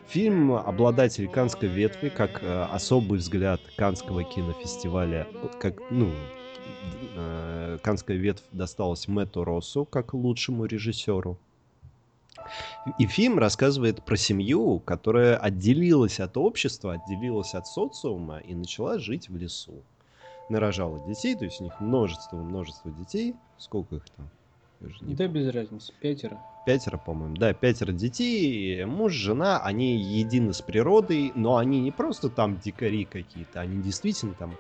Фильм 0.08 0.54
обладатель 0.54 1.28
Канской 1.28 1.70
ветви, 1.70 2.10
как 2.10 2.42
э, 2.42 2.64
особый 2.72 3.20
взгляд 3.20 3.62
Канского 3.78 4.24
кинофестиваля, 4.24 5.28
как, 5.60 5.76
ну, 5.92 6.10
э, 7.16 7.78
Канская 7.84 8.18
ветвь 8.18 8.44
досталась 8.52 9.08
Мэтту 9.08 9.44
Россу 9.44 9.86
как 9.86 10.16
лучшему 10.16 10.66
режиссеру 10.66 11.38
И 12.98 13.06
фильм 13.08 13.40
рассказывает 13.40 14.04
про 14.04 14.18
семью, 14.18 14.80
которая 14.80 15.38
отделилась 15.38 16.20
от 16.20 16.38
общества, 16.38 16.94
отделилась 16.94 17.56
от 17.56 17.68
социума 17.68 18.40
и 18.40 18.54
начала 18.54 19.00
жить 19.00 19.30
в 19.30 19.38
лесу. 19.38 19.84
Нарожала 20.50 21.00
детей, 21.00 21.36
то 21.36 21.46
есть 21.46 21.62
у 21.62 21.64
них 21.64 21.80
множество-множество 21.80 22.92
детей. 22.92 23.36
Сколько 23.58 23.96
их 23.96 24.06
там? 24.16 24.30
Да 25.02 25.28
без 25.28 25.54
разницы, 25.54 25.94
пятеро. 26.00 26.38
Пятеро, 26.66 26.98
по-моему. 26.98 27.36
Да, 27.36 27.54
пятеро 27.54 27.92
детей, 27.92 28.86
муж, 28.86 29.14
жена, 29.14 29.60
они 29.60 29.98
едины 29.98 30.54
с 30.54 30.62
природой, 30.62 31.32
но 31.36 31.58
они 31.58 31.80
не 31.80 31.92
просто 31.92 32.30
там 32.30 32.60
дикари 32.60 33.06
какие-то, 33.06 33.62
они 33.62 33.82
действительно 33.82 34.34
там 34.34 34.56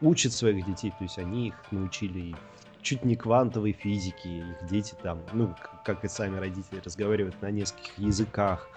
учат 0.00 0.32
своих 0.32 0.66
детей, 0.66 0.90
то 0.90 1.04
есть 1.04 1.18
они 1.18 1.48
их 1.48 1.54
научили 1.70 2.34
чуть 2.82 3.04
не 3.04 3.16
квантовой 3.16 3.72
физики, 3.72 4.28
их 4.28 4.68
дети 4.68 4.94
там, 5.02 5.20
ну, 5.32 5.54
как 5.84 6.04
и 6.04 6.08
сами 6.08 6.38
родители, 6.38 6.80
разговаривают 6.84 7.40
на 7.42 7.50
нескольких 7.50 7.98
языках. 7.98 8.68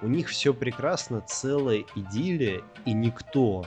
У 0.00 0.06
них 0.06 0.28
все 0.28 0.54
прекрасно, 0.54 1.20
целая 1.26 1.84
идиллия, 1.94 2.62
и 2.84 2.92
никто 2.92 3.66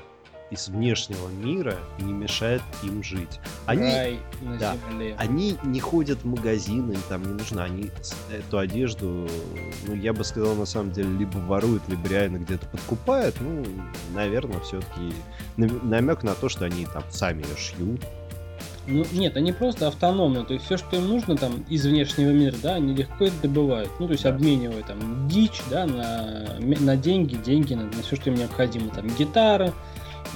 из 0.51 0.67
внешнего 0.67 1.29
мира 1.29 1.77
не 1.97 2.11
мешает 2.11 2.61
им 2.83 3.01
жить. 3.01 3.39
Они, 3.65 3.83
Рай 3.83 4.19
на 4.41 4.57
да, 4.57 4.75
земле. 4.89 5.15
они 5.17 5.57
не 5.63 5.79
ходят 5.79 6.19
в 6.19 6.25
магазины, 6.25 6.93
им 6.93 7.01
там 7.07 7.23
не 7.23 7.33
нужно. 7.33 7.63
Они 7.63 7.89
эту 8.29 8.59
одежду, 8.59 9.27
ну, 9.87 9.95
я 9.95 10.11
бы 10.11 10.23
сказал, 10.25 10.55
на 10.55 10.65
самом 10.65 10.91
деле, 10.91 11.09
либо 11.17 11.37
воруют, 11.37 11.87
либо 11.87 12.07
реально 12.09 12.37
где-то 12.37 12.67
подкупают. 12.67 13.39
Ну, 13.39 13.63
наверное, 14.13 14.59
все-таки 14.59 15.13
намек 15.55 16.23
на 16.23 16.35
то, 16.35 16.49
что 16.49 16.65
они 16.65 16.85
там 16.85 17.03
сами 17.09 17.43
ее 17.43 17.57
шьют. 17.57 18.01
Ну, 18.91 19.05
нет, 19.11 19.37
они 19.37 19.51
просто 19.51 19.87
автономны. 19.87 20.43
То 20.43 20.53
есть 20.53 20.65
все, 20.65 20.77
что 20.77 20.97
им 20.97 21.07
нужно 21.07 21.35
там 21.37 21.63
из 21.69 21.85
внешнего 21.85 22.31
мира, 22.31 22.55
да, 22.61 22.75
они 22.75 22.93
легко 22.93 23.25
это 23.25 23.35
добывают. 23.43 23.89
Ну, 23.99 24.07
то 24.07 24.11
есть 24.13 24.23
Да. 24.23 24.29
обменивают 24.29 24.87
там 24.87 25.27
дичь, 25.27 25.61
да, 25.69 25.85
на, 25.85 26.57
на 26.59 26.95
деньги, 26.97 27.35
деньги 27.35 27.73
на, 27.73 27.83
на 27.83 28.03
все, 28.03 28.15
что 28.15 28.29
им 28.29 28.35
необходимо. 28.35 28.89
Там 28.93 29.07
гитары, 29.17 29.73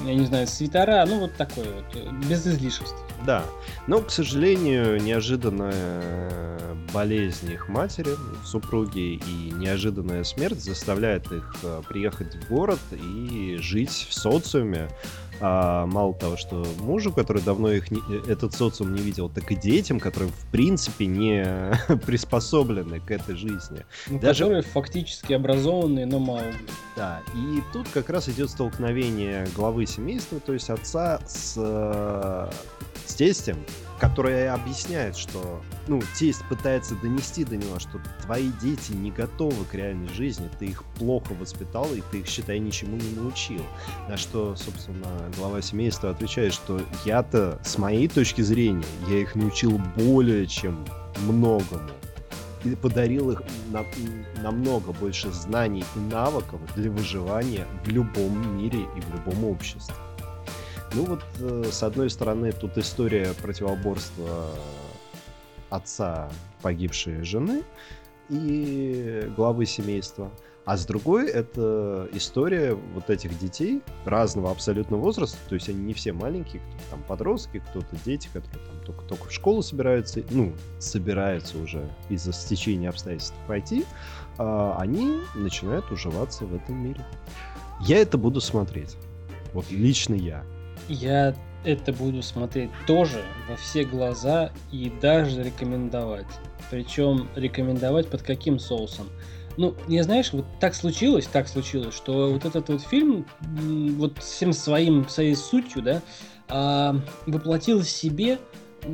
я 0.05 0.13
не 0.13 0.25
знаю, 0.25 0.47
свитера, 0.47 1.05
ну 1.07 1.19
вот 1.19 1.35
такое 1.35 1.65
вот, 1.65 1.85
э, 1.95 2.09
без 2.29 2.45
излишеств. 2.47 2.95
Да, 3.25 3.43
но, 3.87 4.01
к 4.01 4.11
сожалению, 4.11 5.01
неожиданная 5.01 6.75
болезнь 6.93 7.51
их 7.51 7.67
матери, 7.69 8.11
супруги 8.45 9.15
и 9.15 9.51
неожиданная 9.53 10.23
смерть 10.23 10.61
заставляет 10.61 11.31
их 11.31 11.55
э, 11.63 11.81
приехать 11.87 12.35
в 12.35 12.49
город 12.49 12.79
и 12.91 13.57
жить 13.59 14.07
в 14.09 14.13
социуме. 14.13 14.89
А, 15.41 15.85
мало 15.85 16.13
того, 16.13 16.37
что 16.37 16.65
мужу, 16.79 17.11
который 17.11 17.41
давно 17.41 17.69
их 17.71 17.91
не- 17.91 17.99
э, 18.09 18.31
этот 18.31 18.53
социум 18.53 18.93
не 18.95 19.01
видел, 19.01 19.29
так 19.29 19.51
и 19.51 19.55
детям, 19.55 19.99
которые 19.99 20.31
в 20.31 20.45
принципе 20.51 21.05
не 21.07 21.43
приспособлены 22.05 22.99
к 23.01 23.11
этой 23.11 23.35
жизни. 23.35 23.85
Ну, 24.07 24.19
Даже- 24.19 24.43
Которые 24.45 24.63
фактически 24.63 25.33
образованные, 25.33 26.05
но 26.05 26.19
мало. 26.19 26.43
Да, 26.95 27.21
и 27.35 27.61
тут 27.73 27.87
как 27.93 28.09
раз 28.09 28.29
идет 28.29 28.49
столкновение 28.49 29.45
главы 29.55 29.85
семейства, 29.85 30.39
то 30.39 30.53
есть 30.53 30.69
отца 30.69 31.19
с, 31.27 31.55
э, 31.57 32.49
с 33.05 33.15
тестем, 33.15 33.57
который 33.99 34.49
объясняет, 34.49 35.15
что, 35.15 35.61
ну, 35.87 36.01
тесть 36.17 36.43
пытается 36.49 36.95
донести 36.95 37.43
до 37.43 37.55
него, 37.55 37.79
что 37.79 38.01
твои 38.23 38.49
дети 38.61 38.91
не 38.91 39.11
готовы 39.11 39.65
к 39.65 39.73
реальной 39.73 40.09
жизни, 40.09 40.49
ты 40.59 40.65
их 40.65 40.83
плохо 40.97 41.33
воспитал, 41.39 41.93
и 41.93 42.01
ты 42.11 42.19
их, 42.19 42.27
считай, 42.27 42.59
ничему 42.59 42.97
не 42.97 43.15
научил. 43.15 43.61
На 44.09 44.17
что, 44.17 44.55
собственно, 44.55 45.07
глава 45.37 45.61
семейства 45.61 46.09
отвечает, 46.09 46.53
что 46.53 46.81
я-то, 47.05 47.59
с 47.63 47.77
моей 47.77 48.07
точки 48.07 48.41
зрения, 48.41 48.85
я 49.09 49.19
их 49.19 49.35
научил 49.35 49.79
более 49.95 50.45
чем 50.47 50.85
многому 51.21 51.89
и 52.65 52.75
подарил 52.75 53.31
их 53.31 53.41
на- 53.69 53.85
намного 54.41 54.91
больше 54.91 55.31
знаний 55.31 55.85
и 55.95 55.99
навыков 55.99 56.59
для 56.75 56.89
выживания 56.91 57.67
в 57.85 57.89
любом 57.89 58.57
мире 58.57 58.79
и 58.97 59.01
в 59.01 59.13
любом 59.13 59.45
обществе. 59.45 59.95
Ну 60.95 61.03
вот, 61.03 61.23
э, 61.41 61.65
с 61.71 61.83
одной 61.83 62.09
стороны, 62.09 62.53
тут 62.53 62.77
история 62.77 63.33
противоборства 63.41 64.49
отца 65.69 66.29
погибшей 66.61 67.23
жены 67.23 67.63
и 68.29 69.29
главы 69.35 69.65
семейства. 69.65 70.31
А 70.63 70.77
с 70.77 70.85
другой, 70.85 71.29
это 71.29 72.09
история 72.13 72.73
вот 72.73 73.09
этих 73.09 73.37
детей 73.37 73.83
разного 74.05 74.49
абсолютно 74.49 74.95
возраста. 74.97 75.37
То 75.49 75.55
есть 75.55 75.67
они 75.69 75.83
не 75.83 75.93
все 75.93 76.13
маленькие, 76.13 76.61
кто-то 76.61 76.89
там 76.89 77.03
подростки, 77.03 77.61
кто-то 77.69 77.95
дети, 78.03 78.29
которые 78.33 78.65
там 78.65 78.85
только-только 78.85 79.25
в 79.25 79.31
школу 79.33 79.61
собираются, 79.61 80.23
ну, 80.31 80.53
собираются 80.79 81.57
уже 81.59 81.87
из-за 82.09 82.31
стечения 82.31 82.89
обстоятельств 82.89 83.35
пойти. 83.47 83.85
а 84.37 84.77
они 84.79 85.19
начинают 85.35 85.91
уживаться 85.91 86.45
в 86.45 86.55
этом 86.55 86.83
мире. 86.83 87.05
Я 87.81 87.99
это 87.99 88.17
буду 88.17 88.39
смотреть. 88.41 88.95
Вот 89.53 89.69
лично 89.69 90.15
я. 90.15 90.43
Я 90.87 91.35
это 91.63 91.91
буду 91.93 92.21
смотреть 92.21 92.69
тоже 92.85 93.23
во 93.49 93.55
все 93.55 93.83
глаза 93.83 94.51
и 94.71 94.91
даже 95.01 95.43
рекомендовать. 95.43 96.27
Причем 96.69 97.27
рекомендовать 97.35 98.07
под 98.07 98.21
каким 98.21 98.59
соусом. 98.59 99.07
Ну, 99.57 99.73
не 99.87 100.01
знаешь, 100.03 100.33
вот 100.33 100.45
так 100.59 100.75
случилось, 100.75 101.27
так 101.27 101.47
случилось, 101.47 101.95
что 101.95 102.31
вот 102.31 102.45
этот 102.45 102.69
вот 102.69 102.81
фильм 102.81 103.25
вот 103.97 104.17
всем 104.19 104.53
своим, 104.53 105.07
своей 105.07 105.35
сутью, 105.35 105.81
да, 105.81 106.01
а, 106.49 106.95
воплотил 107.25 107.79
в 107.79 107.89
себе 107.89 108.37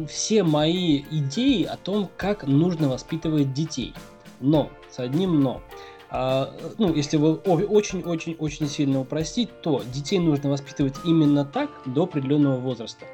все 0.07 0.43
мои 0.43 1.03
идеи 1.09 1.63
о 1.63 1.77
том, 1.77 2.09
как 2.15 2.47
нужно 2.47 2.89
воспитывать 2.89 3.53
детей. 3.53 3.93
Но, 4.39 4.69
с 4.89 4.99
одним 4.99 5.39
но. 5.39 5.61
А, 6.11 6.53
ну, 6.77 6.93
если 6.93 7.15
вы 7.15 7.35
очень-очень-очень 7.35 8.67
сильно 8.67 8.99
упростить, 8.99 9.49
то 9.61 9.81
детей 9.93 10.19
нужно 10.19 10.49
воспитывать 10.49 10.95
именно 11.05 11.45
так 11.45 11.69
до 11.85 12.03
определенного 12.03 12.57
возраста. 12.57 13.05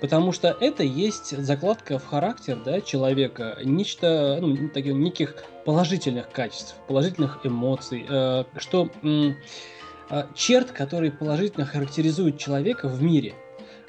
Потому 0.00 0.32
что 0.32 0.54
это 0.60 0.82
есть 0.82 1.36
закладка 1.38 1.98
в 1.98 2.06
характер 2.06 2.58
да, 2.62 2.82
человека, 2.82 3.56
нечто, 3.64 4.38
ну, 4.42 4.68
таких, 4.68 4.92
неких 4.92 5.44
положительных 5.64 6.30
качеств, 6.30 6.76
положительных 6.86 7.40
эмоций, 7.44 8.04
э, 8.06 8.44
что 8.58 8.90
э, 9.02 10.24
черт, 10.34 10.72
которые 10.72 11.12
положительно 11.12 11.64
характеризуют 11.64 12.36
человека 12.38 12.88
в 12.88 13.02
мире. 13.02 13.34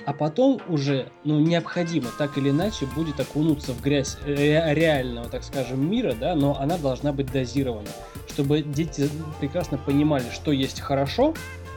А 0.05 0.13
потом 0.13 0.61
уже, 0.69 1.09
ну, 1.23 1.39
необходимо 1.39 2.09
так 2.17 2.37
или 2.37 2.51
иначе 2.51 2.85
будет 2.85 3.19
окунуться 3.19 3.73
в 3.73 3.81
грязь 3.81 4.17
ре- 4.23 4.73
реального, 4.73 5.27
так 5.29 5.43
скажем, 5.43 5.89
мира, 5.89 6.13
да, 6.13 6.35
но 6.35 6.59
она 6.59 6.77
должна 6.77 7.11
быть 7.11 7.31
дозирована, 7.31 7.87
чтобы 8.31 8.61
дети 8.61 9.09
прекрасно 9.39 9.79
понимали, 9.79 10.25
что 10.31 10.51
есть 10.51 10.79
хорошо, 10.79 11.33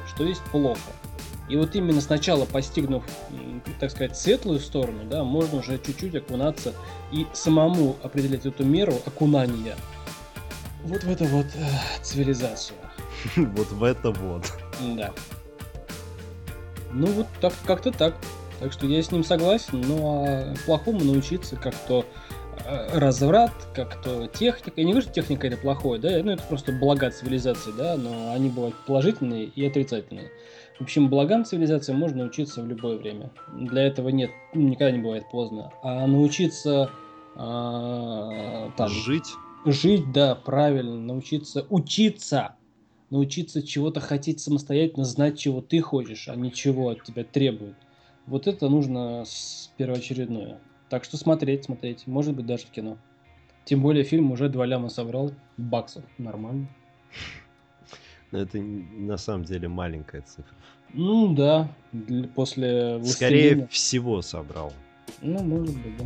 что 0.06 0.24
есть 0.24 0.42
плохо. 0.52 0.78
И 1.48 1.56
вот 1.56 1.74
именно 1.74 2.02
сначала 2.02 2.44
постигнув, 2.44 3.02
так 3.80 3.90
сказать, 3.90 4.18
светлую 4.18 4.60
сторону, 4.60 5.04
да, 5.08 5.24
можно 5.24 5.60
уже 5.60 5.78
чуть-чуть 5.78 6.14
окунаться 6.14 6.74
и 7.10 7.26
самому 7.32 7.96
определять 8.02 8.44
эту 8.44 8.64
меру 8.64 8.92
окунания. 9.06 9.74
Вот 10.84 11.02
в 11.02 11.10
эту 11.10 11.24
вот 11.24 11.46
э, 11.54 12.02
цивилизацию. 12.02 12.76
Вот 13.36 13.72
в 13.72 13.82
это 13.82 14.10
вот. 14.10 14.52
Да. 14.96 15.12
Ну 16.92 17.06
вот 17.06 17.26
так, 17.40 17.52
как-то 17.66 17.90
так. 17.90 18.14
Так 18.60 18.72
что 18.72 18.86
я 18.86 19.02
с 19.02 19.12
ним 19.12 19.22
согласен, 19.22 19.80
но 19.80 20.24
а 20.26 20.54
плохому 20.66 21.04
научиться 21.04 21.54
как-то 21.56 22.04
э, 22.64 22.98
разврат, 22.98 23.52
как-то 23.74 24.26
техника. 24.26 24.72
Я 24.76 24.84
не 24.84 24.92
говорю, 24.92 25.04
что 25.04 25.14
техника 25.14 25.46
это 25.46 25.56
плохое, 25.56 26.00
да, 26.00 26.10
ну 26.24 26.32
это 26.32 26.42
просто 26.42 26.72
блага 26.72 27.10
цивилизации, 27.10 27.70
да, 27.76 27.96
но 27.96 28.32
они 28.32 28.48
бывают 28.48 28.74
положительные 28.86 29.44
и 29.44 29.64
отрицательные. 29.64 30.30
В 30.78 30.82
общем, 30.82 31.08
благам 31.08 31.44
цивилизации 31.44 31.92
можно 31.92 32.18
научиться 32.18 32.62
в 32.62 32.68
любое 32.68 32.98
время. 32.98 33.30
Для 33.52 33.82
этого 33.82 34.08
нет, 34.08 34.30
ну, 34.54 34.68
никогда 34.68 34.90
не 34.92 35.02
бывает 35.02 35.24
поздно. 35.30 35.72
А 35.82 36.06
научиться 36.06 36.90
а, 37.34 38.70
там, 38.76 38.88
Жить. 38.88 39.34
жить, 39.64 40.12
да, 40.12 40.34
правильно, 40.34 40.96
научиться 40.96 41.64
учиться, 41.70 42.56
научиться 43.10 43.62
чего-то 43.62 44.00
хотеть 44.00 44.40
самостоятельно, 44.40 45.04
знать, 45.04 45.38
чего 45.38 45.60
ты 45.60 45.80
хочешь, 45.80 46.28
а 46.28 46.36
не 46.36 46.52
чего 46.52 46.90
от 46.90 47.02
тебя 47.04 47.24
требуют. 47.24 47.76
Вот 48.26 48.46
это 48.46 48.68
нужно 48.68 49.24
первоочередное. 49.76 50.58
Так 50.88 51.04
что 51.04 51.16
смотреть, 51.16 51.64
смотреть, 51.64 52.06
может 52.06 52.34
быть 52.34 52.46
даже 52.46 52.66
в 52.66 52.70
кино. 52.70 52.98
Тем 53.64 53.82
более 53.82 54.04
фильм 54.04 54.32
уже 54.32 54.48
2 54.48 54.66
ляма 54.66 54.88
собрал 54.88 55.32
баксов, 55.56 56.04
нормально. 56.18 56.68
Но 58.30 58.40
это 58.40 58.60
на 58.60 59.16
самом 59.16 59.44
деле 59.44 59.68
маленькая 59.68 60.22
цифра. 60.22 60.54
Ну 60.92 61.34
да, 61.34 61.70
после 62.34 63.02
Скорее 63.04 63.66
всего 63.68 64.22
собрал. 64.22 64.72
Ну, 65.20 65.42
может 65.42 65.74
быть, 65.76 65.96
да. 65.98 66.04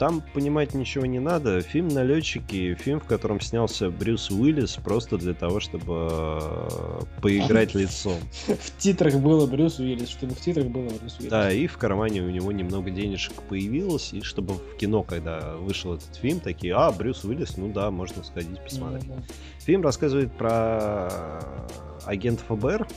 Там 0.00 0.22
понимать 0.32 0.72
ничего 0.72 1.04
не 1.04 1.18
надо. 1.18 1.60
Фильм 1.60 1.88
«Налетчики», 1.88 2.74
фильм, 2.74 3.00
в 3.00 3.04
котором 3.04 3.38
снялся 3.38 3.90
Брюс 3.90 4.30
Уиллис 4.30 4.76
просто 4.76 5.18
для 5.18 5.34
того, 5.34 5.60
чтобы 5.60 6.08
э, 6.10 7.00
поиграть 7.20 7.74
лицом. 7.74 8.16
В 8.46 8.78
титрах 8.78 9.16
было 9.16 9.46
Брюс 9.46 9.78
Уиллис, 9.78 10.08
чтобы 10.08 10.34
в 10.34 10.40
титрах 10.40 10.68
было 10.68 10.88
Брюс 10.88 11.18
Уиллис. 11.18 11.30
Да, 11.30 11.52
и 11.52 11.66
в 11.66 11.76
кармане 11.76 12.22
у 12.22 12.30
него 12.30 12.50
немного 12.50 12.90
денежек 12.90 13.34
появилось, 13.42 14.14
и 14.14 14.22
чтобы 14.22 14.54
в 14.54 14.76
кино, 14.78 15.02
когда 15.02 15.56
вышел 15.56 15.92
этот 15.92 16.16
фильм, 16.16 16.40
такие, 16.40 16.74
а, 16.74 16.90
Брюс 16.90 17.22
Уиллис, 17.22 17.58
ну 17.58 17.70
да, 17.70 17.90
можно 17.90 18.24
сходить 18.24 18.58
посмотреть. 18.64 19.04
Фильм 19.58 19.82
рассказывает 19.82 20.32
про 20.32 21.10
агента 22.06 22.42
ФБР, 22.48 22.88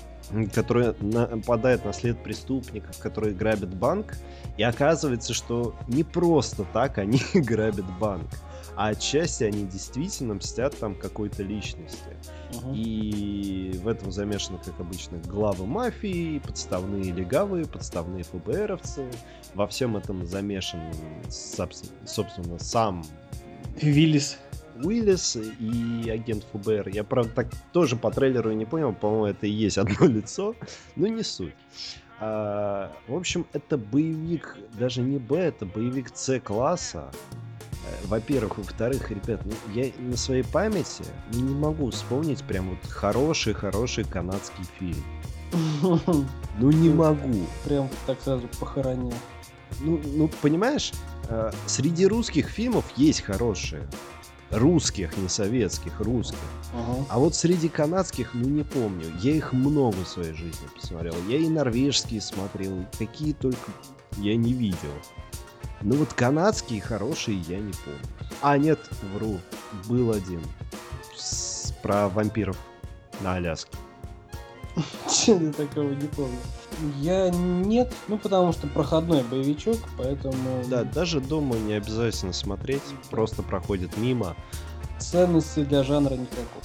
который 0.54 0.96
нападает 1.02 1.86
на 1.86 1.93
след 1.93 2.22
преступников, 2.24 2.98
которые 3.00 3.34
грабят 3.34 3.76
банк, 3.76 4.15
и 4.58 4.63
оказывается, 4.63 5.34
что 5.34 5.76
не 5.88 6.04
просто 6.04 6.65
так 6.74 6.98
они 6.98 7.22
грабят 7.34 7.86
банк, 8.00 8.30
а 8.76 8.89
отчасти 8.89 9.43
они 9.43 9.65
действительно 9.65 10.36
мстят 10.36 10.78
там 10.78 10.96
какой-то 10.96 11.43
личности. 11.43 12.17
И 12.74 13.80
в 13.84 13.88
этом 13.88 14.12
замешаны, 14.12 14.60
как 14.63 14.80
обычно, 14.80 15.17
главы 15.19 15.65
мафии, 15.65 16.39
подставные 16.39 17.12
легавые, 17.12 17.65
подставные 17.65 18.24
ФБРовцы. 18.24 19.10
Во 19.56 19.67
всем 19.67 19.98
этом 19.98 20.26
замешан, 20.26 20.80
собс- 21.28 21.91
собственно, 22.06 22.60
сам 22.60 23.04
Виллис. 23.82 24.38
Уиллис 24.83 25.36
и 25.36 26.09
агент 26.09 26.45
ФБР. 26.51 26.89
Я, 26.89 27.03
правда, 27.03 27.31
так 27.33 27.47
тоже 27.71 27.95
по 27.95 28.12
трейлеру 28.12 28.51
не 28.51 28.65
понял, 28.65 28.93
по-моему, 28.93 29.25
это 29.25 29.47
и 29.47 29.51
есть 29.51 29.77
одно 29.79 30.07
лицо, 30.07 30.55
но 30.95 31.07
не 31.07 31.23
суть. 31.23 31.55
А, 32.19 32.91
в 33.07 33.15
общем, 33.15 33.45
это 33.53 33.77
боевик 33.77 34.57
даже 34.79 35.01
не 35.01 35.17
Б, 35.17 35.38
это 35.38 35.65
боевик 35.65 36.09
С-класса. 36.13 37.12
Э, 37.86 38.07
Во-первых, 38.07 38.57
во-вторых, 38.59 39.12
ребят, 39.12 39.41
ну, 39.43 39.51
я 39.73 39.91
на 39.99 40.15
своей 40.15 40.43
памяти 40.43 41.03
не 41.31 41.53
могу 41.53 41.89
вспомнить 41.89 42.43
прям 42.43 42.69
вот 42.69 42.89
хороший-хороший 42.89 44.05
канадский 44.05 44.63
фильм. 44.79 45.03
Ну 46.59 46.69
не 46.69 46.89
могу. 46.89 47.47
Прям 47.65 47.89
так 48.05 48.21
сразу 48.21 48.47
похоронил. 48.59 49.13
Ну, 49.79 49.99
ну 50.15 50.29
понимаешь, 50.41 50.91
э, 51.29 51.51
среди 51.65 52.05
русских 52.05 52.47
фильмов 52.47 52.86
есть 52.95 53.21
хорошие. 53.21 53.88
Русских, 54.54 55.18
не 55.18 55.28
советских, 55.30 56.00
русских. 56.00 56.38
Ага. 56.74 57.06
А 57.10 57.20
вот 57.20 57.36
среди 57.36 57.70
канадских, 57.70 58.34
ну 58.34 58.48
не 58.48 58.63
помню. 58.63 59.06
Я 59.22 59.32
их 59.34 59.52
много 59.54 59.96
в 59.98 60.08
своей 60.08 60.34
жизни 60.34 60.68
посмотрел. 60.76 61.16
Я 61.28 61.38
и 61.38 61.48
норвежские 61.50 62.22
смотрел. 62.22 62.86
Какие 63.00 63.34
только 63.34 63.72
я 64.18 64.36
не 64.36 64.54
видел. 64.54 64.92
Ну 65.82 65.96
вот 65.96 66.13
канадские 66.13 66.82
хорошие 66.82 67.39
я 67.48 67.60
не 67.60 67.74
помню. 67.74 68.00
А, 68.42 68.58
нет, 68.58 68.80
вру. 69.13 69.39
Был 69.88 70.12
один. 70.12 70.42
С- 71.16 71.74
про 71.82 72.08
вампиров 72.08 72.58
на 73.22 73.36
Аляске. 73.36 73.76
Че 75.10 75.38
ты 75.38 75.52
такого 75.52 75.89
не 75.92 76.08
помню? 76.08 76.38
Я 76.99 77.29
нет, 77.29 77.91
ну 78.07 78.17
потому 78.17 78.51
что 78.53 78.67
проходной 78.67 79.23
боевичок, 79.23 79.77
поэтому 79.97 80.63
Да, 80.69 80.83
даже 80.83 81.19
дома 81.19 81.55
не 81.55 81.73
обязательно 81.73 82.33
смотреть. 82.33 82.83
Просто 83.09 83.43
проходит 83.43 83.97
мимо. 83.97 84.36
ценности 84.99 85.63
для 85.63 85.83
жанра 85.83 86.13
никакой. 86.13 86.62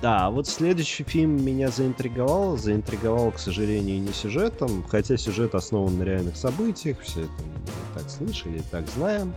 Да, 0.00 0.26
а 0.26 0.30
вот 0.30 0.46
следующий 0.46 1.02
фильм 1.02 1.44
меня 1.44 1.70
заинтриговал. 1.70 2.56
Заинтриговал, 2.56 3.32
к 3.32 3.38
сожалению, 3.38 4.00
не 4.00 4.12
сюжетом, 4.12 4.84
хотя 4.88 5.16
сюжет 5.16 5.56
основан 5.56 5.98
на 5.98 6.04
реальных 6.04 6.36
событиях, 6.36 7.00
все 7.00 7.22
это 7.22 7.32
мы 7.42 8.00
так 8.00 8.08
слышали, 8.08 8.62
так 8.70 8.86
знаем, 8.88 9.34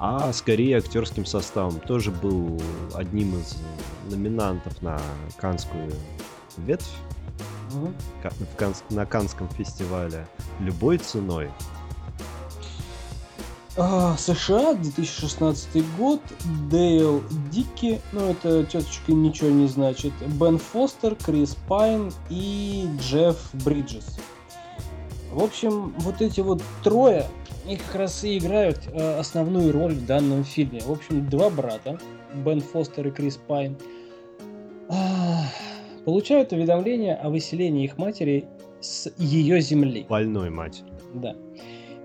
а 0.00 0.32
скорее 0.32 0.78
актерским 0.78 1.26
составом. 1.26 1.78
Тоже 1.80 2.10
был 2.10 2.60
одним 2.94 3.38
из 3.38 3.56
номинантов 4.10 4.80
на 4.82 4.98
Канскую 5.36 5.92
ветвь 6.56 6.90
ка- 8.22 8.30
в 8.30 8.56
Канс- 8.56 8.82
на 8.90 9.06
Канском 9.06 9.48
фестивале 9.50 10.26
любой 10.58 10.98
ценой. 10.98 11.50
А, 13.76 14.16
США, 14.16 14.74
2016 14.74 15.84
год, 15.96 16.20
Дейл 16.70 17.22
Дикки, 17.50 18.00
ну 18.12 18.30
это 18.30 18.64
теточка 18.64 19.12
ничего 19.12 19.50
не 19.50 19.68
значит, 19.68 20.12
Бен 20.26 20.58
Фостер, 20.58 21.14
Крис 21.14 21.56
Пайн 21.68 22.12
и 22.28 22.88
Джефф 23.00 23.36
Бриджес. 23.64 24.18
В 25.30 25.42
общем, 25.42 25.94
вот 25.98 26.20
эти 26.20 26.40
вот 26.40 26.60
трое, 26.82 27.28
их 27.68 27.84
как 27.86 27.96
раз 27.96 28.24
и 28.24 28.38
играют 28.38 28.80
э, 28.92 29.18
основную 29.18 29.72
роль 29.72 29.92
в 29.92 30.06
данном 30.06 30.44
фильме. 30.44 30.80
В 30.80 30.90
общем, 30.90 31.28
два 31.28 31.50
брата, 31.50 31.98
Бен 32.34 32.60
Фостер 32.60 33.08
и 33.08 33.10
Крис 33.10 33.36
Пайн, 33.36 33.76
а, 34.88 35.44
получают 36.04 36.52
уведомление 36.52 37.14
о 37.14 37.30
выселении 37.30 37.84
их 37.84 37.98
матери 37.98 38.46
с 38.80 39.12
ее 39.18 39.60
земли. 39.60 40.06
Больной 40.08 40.50
мать. 40.50 40.82
Да. 41.14 41.36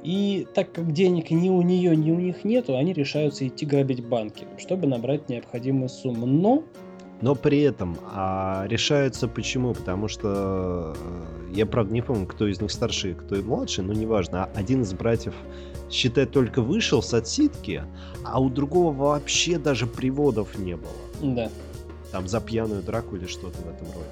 И 0.04 0.46
так 0.54 0.72
как 0.72 0.91
денег 0.91 1.32
ни 1.32 1.50
у 1.50 1.63
нее, 1.63 1.96
ни 1.96 2.12
у 2.12 2.20
них 2.20 2.44
нету, 2.44 2.78
они 2.78 2.94
решаются 2.94 3.48
идти 3.48 3.65
грабить 3.65 4.06
банки, 4.06 4.46
чтобы 4.58 4.86
набрать 4.86 5.30
необходимую 5.30 5.89
сумму. 5.89 6.28
Но 6.28 6.63
Но 7.21 7.34
при 7.34 7.62
этом 7.62 7.97
а, 8.13 8.65
решаются 8.67 9.28
почему? 9.28 9.73
Потому 9.73 10.08
что 10.10 10.93
э, 10.97 11.54
я 11.54 11.65
правда 11.65 11.93
не 11.93 12.01
помню, 12.01 12.28
кто 12.28 12.45
из 12.47 12.60
них 12.62 12.71
старший, 12.71 13.13
кто 13.13 13.36
и 13.36 13.41
младший, 13.41 13.84
но 13.86 13.93
неважно. 13.93 14.43
А 14.45 14.49
Один 14.60 14.82
из 14.82 14.93
братьев, 14.93 15.34
считай, 15.89 16.25
только 16.25 16.62
вышел 16.62 17.01
с 17.01 17.13
отсидки, 17.13 17.84
а 18.25 18.41
у 18.41 18.49
другого 18.49 18.91
вообще 18.93 19.58
даже 19.58 19.88
приводов 19.88 20.58
не 20.60 20.75
было. 20.75 20.91
да, 21.36 21.49
Там 22.12 22.28
за 22.28 22.41
пьяную 22.41 22.82
драку 22.84 23.15
или 23.15 23.28
что-то 23.28 23.58
в 23.62 23.67
этом 23.69 23.88
роде. 23.93 24.06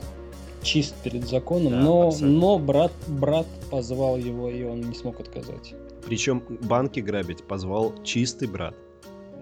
чист 0.61 0.95
перед 1.03 1.27
законом, 1.27 1.71
Да, 1.73 1.79
но, 1.81 2.07
абсолютно. 2.07 2.39
но 2.39 2.57
брат, 2.59 2.91
брат 3.07 3.47
позвал 3.69 4.15
его, 4.17 4.49
и 4.49 4.63
он 4.63 4.79
не 4.81 4.95
смог 4.95 5.19
отказать. 5.19 5.75
Причем 6.05 6.41
банки 6.61 7.01
грабить 7.01 7.43
позвал 7.43 7.93
чистый 8.03 8.47
брат. 8.47 8.75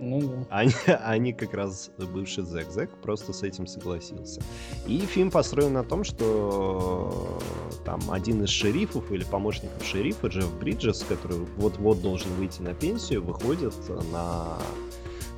Ну 0.01 0.19
да. 0.19 0.45
Они, 0.49 0.73
они 1.05 1.31
как 1.31 1.53
раз 1.53 1.91
бывший 1.97 2.43
Зэк. 2.43 2.71
Зэк 2.71 2.89
просто 3.01 3.33
с 3.33 3.43
этим 3.43 3.67
согласился. 3.67 4.41
И 4.87 4.97
фильм 4.99 5.29
построен 5.29 5.73
на 5.73 5.83
том, 5.83 6.03
что 6.03 7.39
там 7.85 8.01
один 8.11 8.43
из 8.43 8.49
шерифов 8.49 9.11
или 9.11 9.23
помощников 9.23 9.85
шерифа, 9.85 10.27
Джефф 10.27 10.51
Бриджес, 10.55 11.05
который 11.07 11.37
вот-вот 11.57 12.01
должен 12.01 12.31
выйти 12.33 12.61
на 12.61 12.73
пенсию, 12.73 13.23
выходит 13.23 13.73
на 14.11 14.57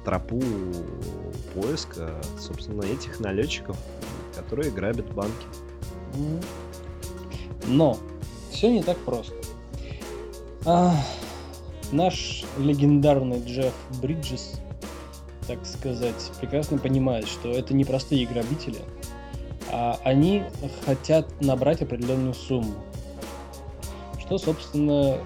тропу 0.05 0.41
поиска, 1.53 2.21
собственно, 2.39 2.83
этих 2.83 3.19
налетчиков, 3.19 3.77
которые 4.35 4.71
грабят 4.71 5.13
банки. 5.13 5.45
Но 7.67 7.97
все 8.49 8.71
не 8.71 8.81
так 8.81 8.97
просто. 8.99 9.35
А, 10.65 10.95
наш 11.93 12.43
легендарный 12.57 13.41
Джефф 13.45 13.73
Бриджес, 14.01 14.59
так 15.47 15.65
сказать, 15.65 16.31
прекрасно 16.39 16.77
понимает, 16.77 17.27
что 17.27 17.49
это 17.49 17.73
не 17.73 17.85
простые 17.85 18.25
грабители, 18.25 18.79
а 19.71 19.99
они 20.03 20.43
хотят 20.85 21.41
набрать 21.41 21.81
определенную 21.81 22.33
сумму. 22.33 22.73
Что, 24.19 24.37
собственно, 24.37 25.17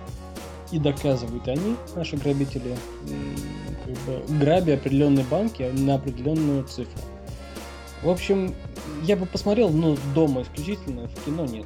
и 0.71 0.80
доказывают 0.80 1.47
они, 1.47 1.75
наши 1.95 2.17
грабители, 2.17 2.75
как 3.86 3.93
бы, 4.06 4.39
грабя 4.39 4.73
определенные 4.75 5.25
банки 5.25 5.63
на 5.63 5.95
определенную 5.95 6.65
цифру. 6.65 7.01
В 8.03 8.10
общем, 8.10 8.53
я 9.03 9.15
бы 9.15 9.25
посмотрел, 9.25 9.69
но 9.69 9.97
дома 10.13 10.41
исключительно, 10.41 11.08
в 11.08 11.25
кино 11.25 11.45
нет. 11.45 11.65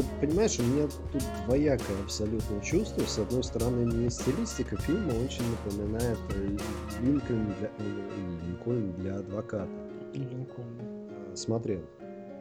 Вот 0.00 0.06
понимаешь, 0.18 0.58
у 0.58 0.62
меня 0.62 0.88
тут 1.12 1.22
двоякое 1.44 2.02
абсолютно 2.02 2.58
чувство. 2.62 3.02
С 3.02 3.18
одной 3.18 3.44
стороны, 3.44 3.84
мне 3.84 4.08
стилистика 4.08 4.78
фильма 4.78 5.12
очень 5.22 5.44
напоминает 5.50 6.18
э, 6.34 6.56
Линкольн 7.02 7.54
для, 7.58 7.70
э, 7.78 8.38
Линкольн 8.46 8.92
для 8.94 9.16
адвоката. 9.16 9.68
Линкольн. 10.14 10.80
Э, 10.80 11.36
Смотрел 11.36 11.82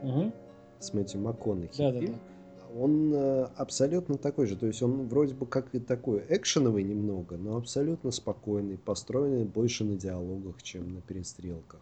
Мгм. 0.03 0.31
с 0.79 0.93
Мэтью 0.93 1.19
МакКонахи 1.19 1.77
Да-да-да. 1.77 1.99
фильм. 1.99 2.15
Он 2.77 3.13
э, 3.13 3.47
абсолютно 3.57 4.17
такой 4.17 4.45
же. 4.47 4.55
То 4.55 4.65
есть 4.67 4.81
он 4.81 5.09
вроде 5.09 5.33
бы 5.33 5.45
как 5.45 5.75
и 5.75 5.79
такой 5.79 6.23
экшеновый 6.29 6.83
немного, 6.85 7.35
но 7.35 7.57
абсолютно 7.57 8.11
спокойный, 8.11 8.77
построенный 8.77 9.43
больше 9.43 9.83
на 9.83 9.97
диалогах, 9.97 10.63
чем 10.63 10.93
на 10.93 11.01
перестрелках. 11.01 11.81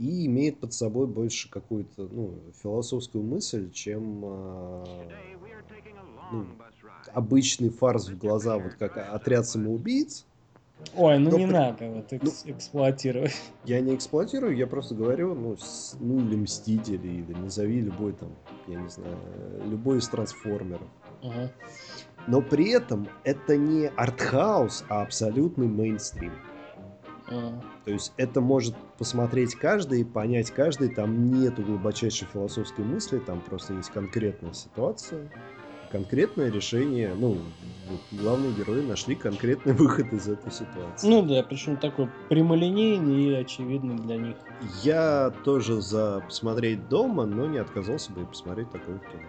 И 0.00 0.24
имеет 0.26 0.58
под 0.60 0.72
собой 0.72 1.06
больше 1.06 1.50
какую-то 1.50 2.08
ну, 2.10 2.38
философскую 2.62 3.22
мысль, 3.22 3.70
чем 3.70 4.24
э, 4.24 4.84
ну, 6.32 6.46
обычный 7.12 7.68
фарс 7.68 8.08
в 8.08 8.16
глаза, 8.16 8.56
вот 8.56 8.72
как 8.78 8.96
отряд 8.96 9.46
самоубийц, 9.46 10.24
Ой, 10.96 11.18
ну 11.18 11.30
Но 11.32 11.36
не 11.36 11.46
при- 11.46 11.52
надо 11.52 11.90
вот 11.90 12.10
ну- 12.10 12.16
экс- 12.16 12.46
эксплуатировать. 12.46 13.34
Я 13.64 13.80
не 13.82 13.94
эксплуатирую, 13.94 14.56
я 14.56 14.66
просто 14.66 14.94
говорю, 14.94 15.34
ну, 15.34 15.54
с- 15.58 15.94
ну 16.00 16.18
или 16.18 16.34
Мстители, 16.36 17.06
или 17.06 17.34
назови 17.34 17.82
любой 17.82 18.14
там, 18.14 18.30
я 18.66 18.80
не 18.80 18.88
знаю, 18.88 19.18
любой 19.66 19.98
из 19.98 20.08
трансформеров. 20.08 20.88
Ага. 21.22 21.52
Но 22.26 22.40
при 22.40 22.70
этом 22.70 23.06
это 23.24 23.58
не 23.58 23.88
артхаус, 23.88 24.84
а 24.88 25.02
абсолютный 25.02 25.66
мейнстрим. 25.68 26.32
А. 27.28 27.60
То 27.90 27.94
есть 27.94 28.12
это 28.18 28.40
может 28.40 28.76
посмотреть 28.98 29.56
каждый 29.56 30.02
и 30.02 30.04
понять 30.04 30.52
каждый, 30.52 30.90
там 30.90 31.32
нету 31.32 31.62
глубочайшей 31.62 32.28
философской 32.32 32.84
мысли, 32.84 33.18
там 33.18 33.40
просто 33.40 33.74
есть 33.74 33.90
конкретная 33.90 34.52
ситуация, 34.52 35.28
конкретное 35.90 36.52
решение, 36.52 37.12
ну, 37.16 37.38
вот 37.88 38.00
главные 38.12 38.52
герои 38.52 38.82
нашли 38.82 39.16
конкретный 39.16 39.72
выход 39.74 40.12
из 40.12 40.28
этой 40.28 40.52
ситуации. 40.52 41.08
Ну 41.08 41.22
да, 41.22 41.42
причем 41.42 41.78
такой 41.78 42.08
прямолинейный 42.28 43.24
и 43.24 43.34
очевидный 43.34 43.96
для 43.96 44.18
них. 44.18 44.36
Я 44.84 45.32
тоже 45.42 45.80
за 45.80 46.22
посмотреть 46.24 46.88
дома, 46.88 47.26
но 47.26 47.46
не 47.46 47.58
отказался 47.58 48.12
бы 48.12 48.22
и 48.22 48.24
посмотреть 48.24 48.70
такое 48.70 48.98
кино. 48.98 49.24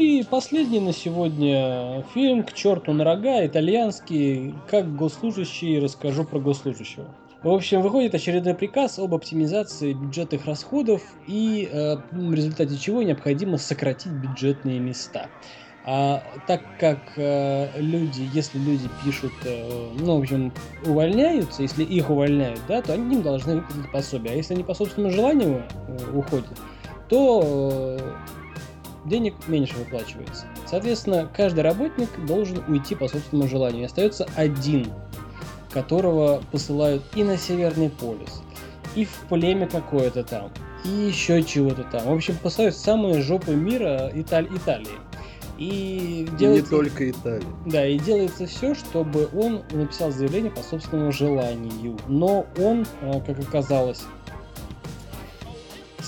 И 0.00 0.24
последний 0.24 0.80
на 0.80 0.92
сегодня 0.94 2.02
фильм 2.14 2.42
«К 2.42 2.54
черту 2.54 2.92
на 2.94 3.04
рога», 3.04 3.44
итальянский, 3.44 4.54
как 4.66 4.96
госслужащий, 4.96 5.78
расскажу 5.78 6.24
про 6.24 6.38
госслужащего. 6.38 7.14
В 7.42 7.50
общем, 7.50 7.82
выходит 7.82 8.14
очередной 8.14 8.54
приказ 8.54 8.98
об 8.98 9.14
оптимизации 9.14 9.92
бюджетных 9.92 10.46
расходов 10.46 11.02
и 11.26 11.68
э, 11.70 11.96
в 12.12 12.34
результате 12.34 12.78
чего 12.78 13.02
необходимо 13.02 13.58
сократить 13.58 14.12
бюджетные 14.12 14.78
места. 14.78 15.28
А 15.84 16.22
так 16.46 16.62
как 16.78 16.98
э, 17.16 17.68
люди, 17.78 18.28
если 18.32 18.58
люди 18.58 18.88
пишут, 19.04 19.32
э, 19.44 19.90
ну, 19.98 20.16
в 20.16 20.20
общем, 20.20 20.52
увольняются, 20.86 21.62
если 21.62 21.84
их 21.84 22.08
увольняют, 22.08 22.60
да, 22.68 22.80
то 22.80 22.94
они 22.94 23.16
им 23.16 23.22
должны 23.22 23.56
выплатить 23.56 23.92
пособие. 23.92 24.32
А 24.32 24.36
если 24.36 24.54
они 24.54 24.62
по 24.62 24.74
собственному 24.74 25.14
желанию 25.14 25.62
э, 25.88 26.12
уходят, 26.14 26.58
то 27.08 27.98
э, 27.98 28.14
денег 29.04 29.34
меньше 29.48 29.74
выплачивается. 29.76 30.46
Соответственно, 30.66 31.28
каждый 31.36 31.60
работник 31.60 32.08
должен 32.26 32.62
уйти 32.68 32.94
по 32.94 33.08
собственному 33.08 33.48
желанию. 33.48 33.82
И 33.82 33.86
остается 33.86 34.26
один, 34.36 34.92
которого 35.70 36.42
посылают 36.52 37.02
и 37.14 37.24
на 37.24 37.36
Северный 37.36 37.90
полюс, 37.90 38.42
и 38.94 39.04
в 39.04 39.12
племя 39.28 39.68
какое-то 39.68 40.24
там, 40.24 40.50
и 40.84 40.88
еще 40.88 41.42
чего-то 41.42 41.84
там. 41.84 42.06
В 42.06 42.12
общем, 42.12 42.36
посылают 42.42 42.74
самые 42.76 43.22
жопы 43.22 43.54
мира 43.54 44.10
Италь- 44.14 44.48
Италии. 44.54 44.88
И 45.58 46.26
И 46.40 46.46
не 46.46 46.62
только 46.62 47.10
Италия. 47.10 47.44
да, 47.66 47.86
и 47.86 47.98
делается 47.98 48.46
все, 48.46 48.74
чтобы 48.74 49.28
он 49.34 49.60
написал 49.72 50.10
заявление 50.10 50.50
по 50.50 50.62
собственному 50.62 51.12
желанию. 51.12 51.98
Но 52.08 52.46
он, 52.58 52.86
э, 53.02 53.20
как 53.26 53.38
оказалось, 53.40 54.02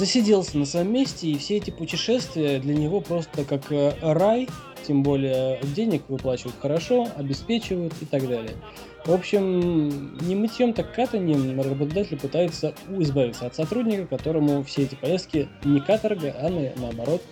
засиделся 0.02 0.58
на 0.58 0.66
своем 0.66 0.92
месте, 0.92 1.28
и 1.28 1.38
все 1.38 1.58
эти 1.58 1.70
путешествия 1.70 2.58
для 2.58 2.74
него 2.74 3.00
просто 3.00 3.44
как 3.44 3.70
э, 3.70 3.94
рай, 4.00 4.48
тем 4.84 5.04
более 5.04 5.60
денег 5.76 6.02
выплачивают 6.08 6.56
хорошо, 6.60 7.06
обеспечивают 7.14 7.94
и 8.00 8.04
так 8.04 8.26
далее. 8.26 8.56
В 9.04 9.12
общем, 9.12 10.18
не 10.26 10.34
мытьем, 10.34 10.72
так 10.72 10.92
катанием 10.92 11.56
работодатель 11.60 12.18
пытается 12.18 12.74
избавиться 12.98 13.46
от 13.46 13.54
сотрудника, 13.54 14.08
которому 14.08 14.64
все 14.64 14.82
эти 14.82 14.96
поездки 14.96 15.48
не 15.62 15.78
каторга, 15.78 16.34
а 16.36 16.48
на- 16.48 16.72
наоборот 16.82 17.22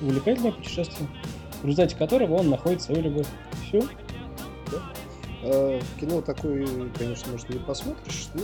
увлекательное 0.00 0.52
путешествие, 0.52 1.06
в 1.60 1.66
результате 1.66 1.94
которого 1.94 2.36
он 2.36 2.48
находит 2.48 2.80
свою 2.80 3.02
любовь. 3.02 3.26
Все. 3.68 3.82
А, 5.44 5.80
Кино 6.00 6.20
такое, 6.20 6.66
конечно, 6.96 7.32
может, 7.32 7.48
не 7.50 7.58
посмотришь. 7.58 8.28
Ну, 8.34 8.42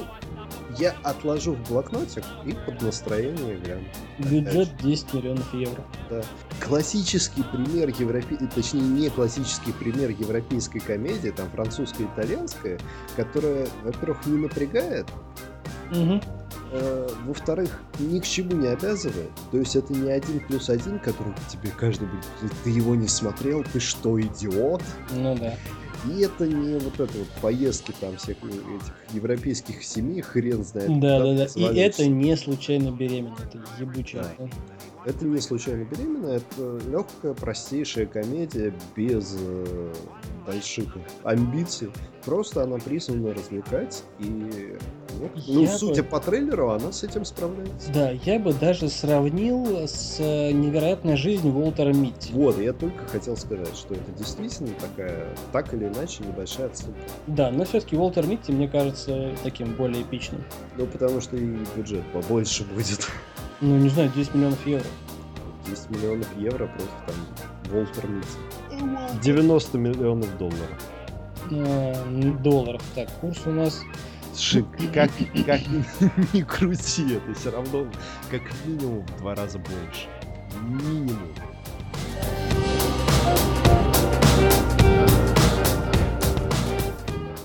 я 0.78 0.94
отложу 1.02 1.54
в 1.54 1.68
блокнотик 1.68 2.24
и 2.44 2.52
под 2.52 2.82
настроение 2.82 3.56
гляну. 3.56 3.84
Бюджет 4.18 4.76
10 4.82 5.14
миллионов 5.14 5.54
евро. 5.54 5.84
Да. 6.10 6.22
Классический 6.60 7.42
пример 7.44 7.88
европе... 7.90 8.36
точнее, 8.54 8.80
не 8.82 9.10
классический 9.10 9.72
пример 9.72 10.10
европейской 10.10 10.80
комедии, 10.80 11.30
там 11.30 11.48
французская, 11.50 12.04
итальянская, 12.04 12.78
которая, 13.16 13.66
во-первых, 13.84 14.26
не 14.26 14.38
напрягает, 14.38 15.06
э, 16.72 17.08
во-вторых, 17.26 17.80
ни 17.98 18.18
к 18.18 18.24
чему 18.24 18.52
не 18.52 18.66
обязывает. 18.68 19.30
То 19.50 19.58
есть 19.58 19.74
это 19.76 19.92
не 19.92 20.10
один 20.10 20.40
плюс 20.40 20.68
один, 20.68 20.98
который 20.98 21.32
тебе 21.48 21.70
каждый 21.76 22.08
будет... 22.08 22.24
«Ты- 22.40 22.48
Ты 22.64 22.70
его 22.70 22.94
не 22.94 23.08
смотрел, 23.08 23.64
ты 23.72 23.80
что, 23.80 24.20
идиот? 24.20 24.82
Ну 25.12 25.36
да. 25.38 25.54
И 26.06 26.20
это 26.20 26.46
не 26.46 26.78
вот 26.78 26.94
это 26.94 27.18
вот 27.18 27.28
поездки 27.40 27.92
там 28.00 28.16
всех 28.16 28.36
этих 28.38 29.14
европейских 29.14 29.82
семей, 29.82 30.20
хрен 30.22 30.64
знает. 30.64 31.00
Да, 31.00 31.18
да, 31.18 31.34
да. 31.34 31.44
И 31.54 31.76
это 31.76 32.06
не 32.06 32.36
случайно 32.36 32.90
беременна, 32.90 33.36
это 33.44 33.60
ебучая. 33.80 34.34
Да. 34.38 34.48
Это 35.08 35.24
не 35.24 35.40
случайно 35.40 35.84
беременна, 35.84 36.32
это 36.32 36.78
легкая, 36.86 37.32
простейшая 37.32 38.04
комедия 38.04 38.74
без 38.94 39.38
э, 39.40 39.94
больших 40.46 40.94
амбиций. 41.24 41.90
Просто 42.26 42.64
она 42.64 42.76
призвана 42.76 43.32
развлекать, 43.32 44.04
и 44.18 44.76
вот, 45.18 45.30
ну, 45.46 45.62
Я 45.62 45.68
судя 45.78 46.02
бы- 46.02 46.10
по 46.10 46.20
трейлеру, 46.20 46.68
она 46.72 46.92
с 46.92 47.04
этим 47.04 47.24
справляется. 47.24 47.90
Да, 47.90 48.10
я 48.10 48.38
бы 48.38 48.52
даже 48.52 48.90
сравнил 48.90 49.86
с 49.88 50.16
э, 50.18 50.52
невероятной 50.52 51.16
жизнью 51.16 51.54
Уолтера 51.54 51.94
Митти. 51.94 52.34
Вот, 52.34 52.58
я 52.58 52.74
только 52.74 53.06
хотел 53.06 53.34
сказать, 53.38 53.74
что 53.74 53.94
это 53.94 54.12
действительно 54.12 54.74
такая, 54.78 55.34
так 55.52 55.72
или 55.72 55.86
иначе, 55.86 56.22
небольшая 56.22 56.66
отсылка. 56.66 56.98
Да, 57.28 57.50
но 57.50 57.64
все-таки 57.64 57.96
Уолтер 57.96 58.26
Митти 58.26 58.52
мне 58.52 58.68
кажется 58.68 59.30
таким 59.42 59.72
более 59.74 60.02
эпичным. 60.02 60.44
Ну, 60.76 60.86
потому 60.86 61.22
что 61.22 61.34
и 61.38 61.56
бюджет 61.74 62.04
побольше 62.12 62.64
будет. 62.74 63.08
Ну, 63.60 63.76
не 63.76 63.88
знаю, 63.88 64.10
10 64.14 64.34
миллионов 64.34 64.66
евро. 64.66 64.86
10 65.66 65.90
миллионов 65.90 66.28
евро 66.38 66.66
против 66.68 66.90
там 67.06 67.16
Волтер 67.72 68.06
Митти. 68.08 69.20
90 69.20 69.78
миллионов 69.78 70.38
долларов. 70.38 70.82
Э, 71.50 72.32
долларов. 72.40 72.82
Так, 72.94 73.08
курс 73.20 73.40
у 73.46 73.50
нас... 73.50 73.82
Слушай, 74.32 74.64
как, 74.94 75.10
как 75.44 75.60
ни 76.32 76.42
крути, 76.42 77.14
это 77.14 77.34
все 77.34 77.50
равно 77.50 77.88
как 78.30 78.42
минимум 78.64 79.04
в 79.04 79.18
два 79.18 79.34
раза 79.34 79.58
больше. 79.58 80.06
Минимум. 80.62 81.18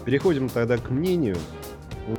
Переходим 0.05 0.47
тогда 0.49 0.77
к 0.77 0.91
мнению. 0.91 1.37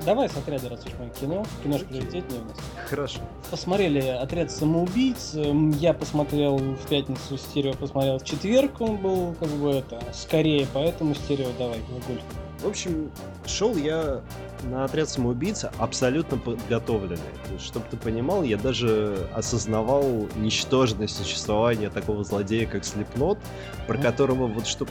Давай 0.05 0.29
с 0.29 0.37
отряда, 0.37 0.70
раз 0.70 0.85
уж 0.87 0.92
мы 0.99 1.11
кино. 1.20 1.44
Киношка 1.62 1.87
приоритетнее 1.87 2.40
у 2.40 2.44
нас. 2.49 2.57
Хорошо. 2.88 3.20
Посмотрели 3.51 4.01
«Отряд 4.01 4.51
самоубийц». 4.51 5.35
Эм, 5.35 5.70
Я 5.73 5.92
посмотрел 5.92 6.57
в 6.57 6.87
пятницу 6.88 7.37
стерео, 7.37 7.75
посмотрел 7.75 8.18
в 8.18 8.25
четверг. 8.25 8.81
Он 8.81 8.97
был 8.97 9.35
как 9.38 9.49
бы 9.51 9.70
это 9.73 10.03
скорее, 10.12 10.66
поэтому 10.73 11.14
стерео 11.14 11.49
давай, 11.59 11.79
глаголь. 11.88 12.23
В 12.62 12.68
общем, 12.68 13.11
шел 13.47 13.77
я 13.77 14.23
на 14.62 14.85
отряд 14.85 15.11
самоубийца 15.11 15.70
абсолютно 15.77 16.38
подготовленный. 16.38 17.18
Чтобы 17.61 17.85
ты 17.90 17.99
понимал, 17.99 18.42
я 18.42 18.57
даже 18.57 19.29
осознавал 19.35 20.29
ничтожность 20.37 21.14
существования 21.14 21.90
такого 21.90 22.25
злодея, 22.25 22.66
как 22.66 22.87
Слепнот, 22.87 23.38
про 23.87 23.99
которого 23.99 24.47
вот 24.47 24.66
чтобы 24.66 24.90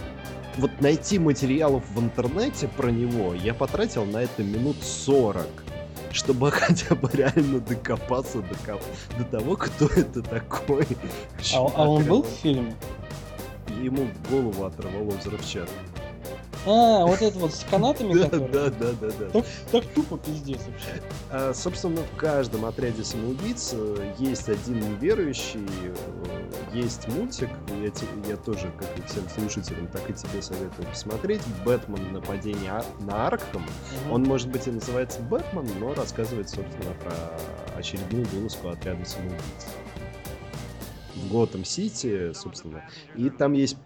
вот 0.58 0.72
найти 0.82 1.20
материалов 1.20 1.84
в 1.94 2.00
интернете 2.00 2.68
про 2.68 2.90
него, 2.90 3.34
я 3.34 3.54
потратил 3.54 4.06
на 4.06 4.18
это 4.18 4.44
минут 4.44 4.78
40 4.84 5.48
чтобы 6.12 6.52
хотя 6.52 6.94
бы 6.94 7.10
реально 7.12 7.60
докопаться 7.60 8.38
до, 8.42 8.56
ко- 8.64 8.80
до 9.18 9.24
того, 9.26 9.56
кто 9.56 9.88
это 9.88 10.22
такой. 10.22 10.86
А, 11.56 11.58
а 11.58 11.90
он 11.90 12.04
был 12.06 12.22
в 12.22 12.28
фильме? 12.28 12.76
Ему 13.82 14.08
голову 14.30 14.66
оторвало 14.66 15.10
взрывчатка. 15.18 15.74
А, 16.66 17.06
вот 17.06 17.22
это 17.22 17.38
вот 17.40 17.54
с 17.54 17.66
канатами, 17.70 18.14
Да, 18.14 18.30
да, 18.30 18.70
да, 18.70 18.92
да, 19.02 19.08
да. 19.34 19.44
Так, 19.72 19.86
тупо 19.94 20.18
пиздец 20.18 20.60
вообще. 20.68 21.02
А, 21.30 21.54
Собственно, 21.54 22.02
в 22.02 22.18
каждом 22.18 22.66
отряде 22.66 23.04
самоубийц 23.04 23.72
э, 23.74 24.14
есть 24.18 24.48
один 24.48 24.80
неверующий, 24.80 25.68
э, 25.84 25.96
есть 26.74 27.08
мультик, 27.10 27.50
я, 28.28 28.38
тоже, 28.38 28.72
как 28.80 28.98
и 28.98 29.02
всем 29.08 29.28
слушателям, 29.30 29.88
так 29.88 30.10
и 30.10 30.14
тебе 30.14 30.42
советую 30.42 30.88
посмотреть. 30.88 31.42
«Бэтмен. 31.66 32.14
Нападение 32.14 32.72
А- 32.72 32.86
на 33.02 33.28
Аркхам». 33.28 33.66
Он, 34.10 34.24
может 34.24 34.50
быть, 34.50 34.68
и 34.68 34.72
называется 34.72 35.22
«Бэтмен», 35.22 35.68
но 35.80 35.94
рассказывает, 35.94 36.50
собственно, 36.50 36.94
про 37.04 37.14
очередную 37.78 38.26
вылазку 38.28 38.70
отряда 38.70 39.04
самоубийц. 39.06 39.42
В 41.16 41.32
Готэм-Сити, 41.32 42.34
собственно. 42.34 42.84
И 43.16 43.30
там 43.30 43.54
есть 43.54 43.78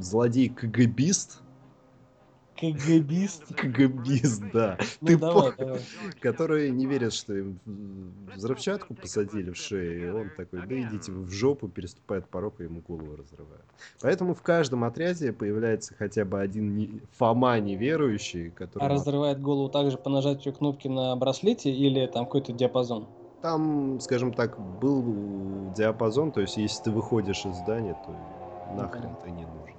злодей 0.00 0.48
КГБист, 0.48 1.38
КГБист. 2.60 3.54
КГБист, 3.54 4.42
да. 4.52 4.78
Ну 5.00 5.06
Ты 5.06 5.16
давай, 5.16 5.52
по- 5.52 5.64
давай. 5.64 5.80
Которые 6.20 6.70
не 6.70 6.86
верят, 6.86 7.12
что 7.12 7.34
им 7.34 7.58
взрывчатку 8.34 8.94
посадили 8.94 9.50
в 9.50 9.56
шею, 9.56 10.06
и 10.06 10.10
он 10.10 10.30
такой, 10.36 10.60
да 10.66 10.80
идите 10.80 11.12
в 11.12 11.30
жопу, 11.30 11.68
переступает 11.68 12.26
порог, 12.26 12.60
и 12.60 12.64
ему 12.64 12.80
голову 12.86 13.16
разрывают. 13.16 13.64
Поэтому 14.00 14.34
в 14.34 14.42
каждом 14.42 14.84
отряде 14.84 15.32
появляется 15.32 15.94
хотя 15.98 16.24
бы 16.24 16.40
один 16.40 16.76
не- 16.76 17.00
Фома 17.18 17.58
неверующий, 17.60 18.50
который... 18.50 18.84
А 18.84 18.88
разрывает 18.88 19.40
голову 19.40 19.68
также 19.68 19.96
по 19.96 20.10
нажатию 20.10 20.54
кнопки 20.54 20.88
на 20.88 21.16
браслете 21.16 21.70
или 21.70 22.06
там 22.06 22.26
какой-то 22.26 22.52
диапазон? 22.52 23.06
Там, 23.40 24.00
скажем 24.00 24.34
так, 24.34 24.58
был 24.80 25.72
диапазон, 25.74 26.30
то 26.30 26.42
есть 26.42 26.58
если 26.58 26.84
ты 26.84 26.90
выходишь 26.90 27.46
из 27.46 27.56
здания, 27.56 27.94
то 28.04 28.14
нахрен 28.76 29.16
ты 29.24 29.30
не 29.30 29.44
нужен. 29.46 29.76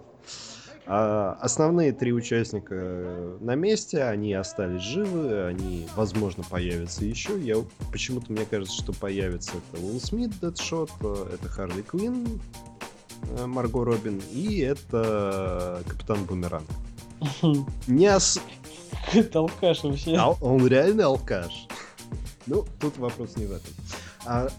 А 0.93 1.37
основные 1.39 1.93
три 1.93 2.11
участника 2.11 3.37
на 3.39 3.55
месте, 3.55 4.03
они 4.03 4.33
остались 4.33 4.81
живы, 4.81 5.45
они, 5.45 5.87
возможно, 5.95 6.43
появятся 6.43 7.05
еще. 7.05 7.39
Я 7.39 7.63
почему-то 7.93 8.29
мне 8.33 8.43
кажется, 8.43 8.75
что 8.75 8.91
появится 8.91 9.53
это 9.53 9.81
Уилл 9.81 10.01
Смит, 10.01 10.37
Дэдшот, 10.41 10.91
это 10.99 11.47
Харли 11.47 11.81
Квинн, 11.81 12.41
э, 13.37 13.45
Марго 13.45 13.85
Робин, 13.85 14.21
и 14.33 14.57
это 14.57 15.81
Капитан 15.87 16.25
Бумеранг. 16.25 16.67
Не 17.87 18.13
ос... 18.13 18.41
Какой-то 19.05 19.39
алкаш 19.39 19.83
вообще. 19.83 20.17
А 20.17 20.31
он 20.41 20.67
реально 20.67 21.05
алкаш. 21.05 21.67
Ну, 22.47 22.65
тут 22.81 22.97
вопрос 22.97 23.37
не 23.37 23.45
в 23.45 23.53
этом. 23.53 23.71
А 24.25 24.49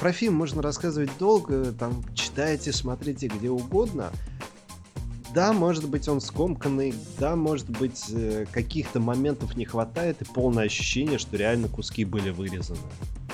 про 0.00 0.12
фильм 0.12 0.32
можно 0.32 0.62
рассказывать 0.62 1.10
долго, 1.18 1.72
там 1.72 2.02
читайте, 2.14 2.72
смотрите 2.72 3.28
где 3.28 3.50
угодно. 3.50 4.10
Да, 5.34 5.52
может 5.52 5.88
быть, 5.88 6.06
он 6.08 6.20
скомканный, 6.20 6.94
да, 7.18 7.34
может 7.34 7.68
быть, 7.68 8.04
э, 8.10 8.46
каких-то 8.52 9.00
моментов 9.00 9.56
не 9.56 9.64
хватает, 9.64 10.22
и 10.22 10.24
полное 10.24 10.64
ощущение, 10.66 11.18
что 11.18 11.36
реально 11.36 11.68
куски 11.68 12.04
были 12.04 12.30
вырезаны. 12.30 12.78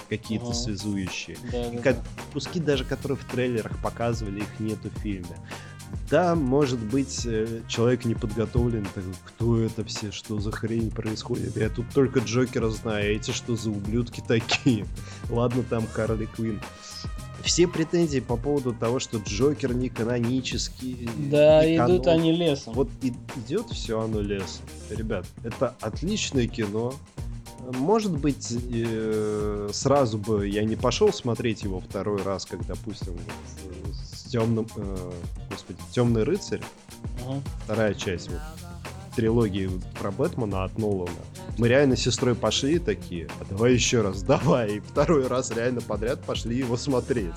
Какие-то 0.08 0.46
Ага. 0.46 0.54
связующие. 0.54 1.36
Да, 1.52 1.70
да, 1.70 1.78
ка- 1.78 1.92
да. 1.94 2.00
куски 2.32 2.58
даже, 2.58 2.84
которые 2.84 3.18
в 3.18 3.24
трейлерах 3.24 3.78
показывали, 3.82 4.40
их 4.40 4.60
нету 4.60 4.88
в 4.88 4.98
фильме. 5.00 5.36
Да, 6.08 6.34
может 6.36 6.78
быть, 6.78 7.22
э, 7.26 7.60
человек 7.68 8.04
не 8.04 8.14
подготовлен, 8.14 8.84
такой, 8.94 9.12
кто 9.26 9.60
это 9.60 9.84
все, 9.84 10.10
что 10.12 10.40
за 10.40 10.52
хрень 10.52 10.90
происходит? 10.90 11.56
Я 11.56 11.68
тут 11.68 11.86
только 11.92 12.20
Джокера 12.20 12.70
знаю, 12.70 13.04
а 13.04 13.16
эти 13.16 13.32
что 13.32 13.56
за 13.56 13.70
ублюдки 13.70 14.22
такие? 14.26 14.86
Ладно, 15.30 15.62
там 15.68 15.86
Харли 15.92 16.26
Квинн. 16.26 16.60
Все 17.44 17.66
претензии 17.66 18.20
по 18.20 18.37
поводу 18.37 18.72
того, 18.72 18.98
что 18.98 19.18
Джокер 19.18 19.74
не 19.74 19.88
канонический. 19.88 21.09
Да, 21.31 21.64
не 21.64 21.76
идут 21.76 22.05
канон. 22.05 22.20
они 22.20 22.33
лесом. 22.33 22.74
Вот 22.74 22.88
и- 23.03 23.12
идет 23.46 23.70
все 23.70 24.00
оно 24.00 24.20
лесом. 24.20 24.64
Ребят, 24.90 25.26
это 25.42 25.74
отличное 25.81 26.46
кино. 26.46 26.94
Может 27.74 28.12
быть, 28.16 28.53
э, 28.72 29.68
сразу 29.72 30.18
бы 30.18 30.48
я 30.48 30.64
не 30.64 30.76
пошел 30.76 31.12
смотреть 31.12 31.62
его 31.62 31.81
второй 31.81 32.22
раз, 32.22 32.44
как, 32.46 32.66
допустим, 32.66 33.12
вот, 33.12 33.22
э, 33.64 33.92
с 34.14 34.22
темным, 34.31 34.66
господи, 35.50 35.79
темный 35.92 36.22
рыцарь, 36.24 36.62
Ага. 37.26 37.40
вторая 37.64 37.94
часть 37.94 38.29
вот, 38.31 38.40
трилогии 39.20 39.70
про 40.00 40.11
Бэтмена 40.11 40.64
от 40.64 40.78
Нолана. 40.78 41.11
Мы 41.59 41.68
реально 41.68 41.94
с 41.94 42.00
сестрой 42.00 42.35
пошли 42.35 42.78
такие, 42.78 43.28
а 43.38 43.44
давай 43.50 43.74
еще 43.74 44.00
раз, 44.00 44.22
давай. 44.35 44.76
И 44.76 44.80
второй 44.80 45.26
раз 45.26 45.50
реально 45.50 45.83
подряд 45.83 46.20
пошли 46.20 46.56
его 46.56 46.78
смотреть. 46.78 47.35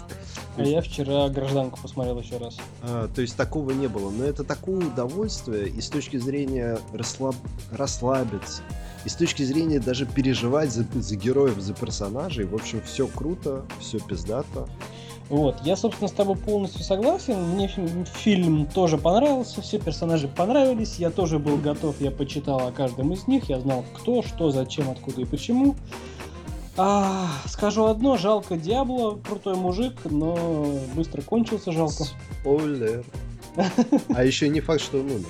А 0.56 0.62
я 0.64 0.82
вчера 0.82 1.28
гражданку 1.28 1.82
посмотрел 1.82 2.18
еще 2.22 2.38
раз. 2.38 2.56
А, 2.84 3.10
то 3.14 3.22
есть 3.22 3.36
такого 3.36 3.72
не 3.72 3.88
было. 3.88 4.12
Но 4.12 4.24
это 4.24 4.46
такое 4.46 4.78
удовольствие 4.78 5.68
и 5.68 5.82
с 5.82 5.90
точки 5.90 6.16
зрения 6.16 6.80
расслаб... 6.94 7.36
расслабиться, 7.72 8.62
и 9.04 9.10
с 9.10 9.16
точки 9.16 9.44
зрения 9.44 9.80
даже 9.80 10.06
переживать 10.06 10.72
за, 10.72 10.86
за 10.94 11.16
героев, 11.18 11.60
за 11.60 11.74
персонажей. 11.74 12.46
В 12.46 12.56
общем, 12.56 12.82
все 12.86 13.08
круто, 13.08 13.66
все 13.82 14.00
пиздато. 14.00 14.70
Вот, 15.30 15.56
я, 15.64 15.76
собственно, 15.76 16.08
с 16.08 16.12
тобой 16.12 16.36
полностью 16.36 16.84
согласен. 16.84 17.42
Мне 17.54 17.68
фи- 17.68 17.88
фильм 18.14 18.66
тоже 18.68 18.98
понравился, 18.98 19.62
все 19.62 19.80
персонажи 19.80 20.28
понравились. 20.28 20.98
Я 21.00 21.10
тоже 21.10 21.40
был 21.40 21.58
готов, 21.58 22.00
я 22.02 22.12
почитал 22.12 22.68
о 22.68 22.72
каждом 22.72 23.14
из 23.14 23.26
них, 23.28 23.50
я 23.50 23.60
знал, 23.60 23.84
кто, 23.94 24.22
что, 24.22 24.52
зачем, 24.52 24.90
откуда 24.90 25.22
и 25.22 25.26
почему. 25.26 25.76
А, 26.76 27.28
скажу 27.48 27.86
одно, 27.86 28.18
жалко 28.18 28.58
Диабло, 28.58 29.16
крутой 29.18 29.56
мужик, 29.56 29.94
но 30.06 30.76
быстро 30.96 31.22
кончился, 31.22 31.72
жалко. 31.72 32.04
Спойлер. 32.42 33.04
А 34.16 34.24
еще 34.24 34.50
не 34.50 34.60
факт, 34.60 34.82
что 34.82 35.00
он 35.00 35.06
умер. 35.12 35.26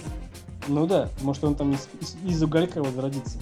Ну 0.69 0.87
да, 0.87 1.09
может 1.21 1.43
он 1.43 1.55
там 1.55 1.73
из, 1.73 1.87
из- 2.01 2.15
из 2.25 2.41
уголька 2.43 2.81
возродится. 2.81 3.37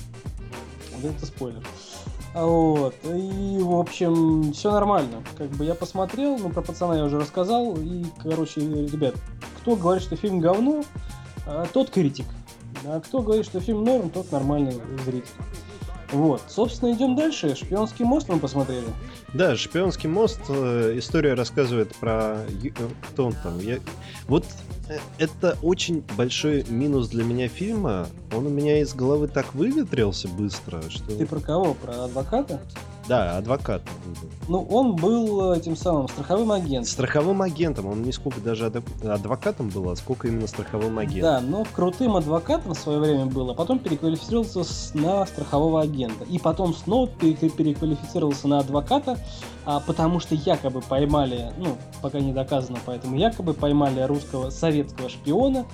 Вот 0.96 1.12
это 1.12 1.26
спойлер. 1.26 1.62
А 1.64 1.91
Вот. 2.34 2.96
И, 3.04 3.58
в 3.60 3.76
общем, 3.76 4.54
все 4.54 4.72
нормально. 4.72 5.24
Как 5.38 5.50
бы 5.50 5.66
я 5.66 5.76
посмотрел, 5.76 6.38
ну, 6.38 6.50
про 6.50 6.62
пацана 6.62 6.96
я 6.98 7.04
уже 7.04 7.20
рассказал. 7.20 7.76
И, 7.78 8.06
короче, 8.22 8.62
ребят, 8.62 9.16
кто 9.60 9.76
говорит, 9.76 10.04
что 10.04 10.16
фильм 10.16 10.40
говно, 10.40 10.84
а, 11.46 11.66
тот 11.72 11.90
критик. 11.90 12.26
А 12.86 13.00
кто 13.02 13.22
говорит, 13.22 13.46
что 13.46 13.60
фильм 13.60 13.84
норм, 13.84 14.10
тот 14.10 14.32
нормальный 14.32 14.80
зритель. 15.06 15.30
Вот. 16.12 16.42
Собственно, 16.48 16.94
идем 16.94 17.16
дальше. 17.16 17.56
Шпионский 17.56 18.06
мост 18.06 18.28
мы 18.28 18.40
посмотрели. 18.40 18.88
Да, 19.34 19.56
«Шпионский 19.56 20.10
мост». 20.10 20.42
э, 20.50 20.94
История 20.98 21.36
рассказывает 21.36 21.96
про... 21.96 22.46
Э, 22.64 22.70
Кто 23.12 23.28
он 23.28 23.34
там? 23.34 23.60
Я... 23.60 23.80
Вот 24.28 24.46
это 25.18 25.58
очень 25.62 26.04
большой 26.18 26.66
минус 26.70 27.10
для 27.10 27.24
меня 27.24 27.48
фильма. 27.48 28.08
Он 28.34 28.48
у 28.48 28.50
меня 28.50 28.80
из 28.82 28.94
головы 28.94 29.28
так 29.28 29.54
выветрился 29.54 30.28
быстро, 30.28 30.82
что... 30.90 31.16
Ты 31.18 31.26
про 31.26 31.40
кого? 31.40 31.74
Про 31.74 32.06
адвоката? 32.06 32.62
Да, 33.12 33.36
адвокат. 33.40 33.82
Ну, 34.48 34.66
он 34.72 34.96
был 34.96 35.52
этим 35.52 35.76
самым 35.76 36.08
страховым 36.08 36.50
агентом. 36.54 36.86
Страховым 36.86 37.42
агентом. 37.42 37.88
Он 37.88 38.04
не 38.04 38.14
сколько 38.14 38.40
даже 38.40 38.68
адв- 38.68 39.06
адвокатом 39.06 39.68
был, 39.68 39.90
а 39.90 39.98
сколько 39.98 40.30
именно 40.30 40.48
страховым 40.48 40.98
агентом. 40.98 41.22
Да, 41.22 41.42
но 41.42 41.66
крутым 41.76 42.16
адвокатом 42.16 42.74
в 42.74 42.78
свое 42.78 43.00
время 43.00 43.26
был, 43.26 43.50
а 43.50 43.54
потом 43.54 43.80
переквалифицировался 43.80 44.64
на 44.94 45.26
страхового 45.26 45.82
агента. 45.82 46.24
И 46.24 46.40
потом 46.40 46.74
снова 46.74 47.08
пере- 47.08 47.50
переквалифицировался 47.50 48.48
на 48.48 48.60
адвоката, 48.60 49.18
а, 49.66 49.82
потому 49.82 50.22
что 50.22 50.34
якобы 50.36 50.80
поймали, 50.80 51.52
ну, 51.58 51.76
пока 52.02 52.22
не 52.22 52.32
доказано, 52.32 52.80
поэтому 52.86 53.18
якобы 53.18 53.54
поймали 53.54 54.00
русского 54.04 54.52
советского 54.52 55.10
шпиона. 55.10 55.66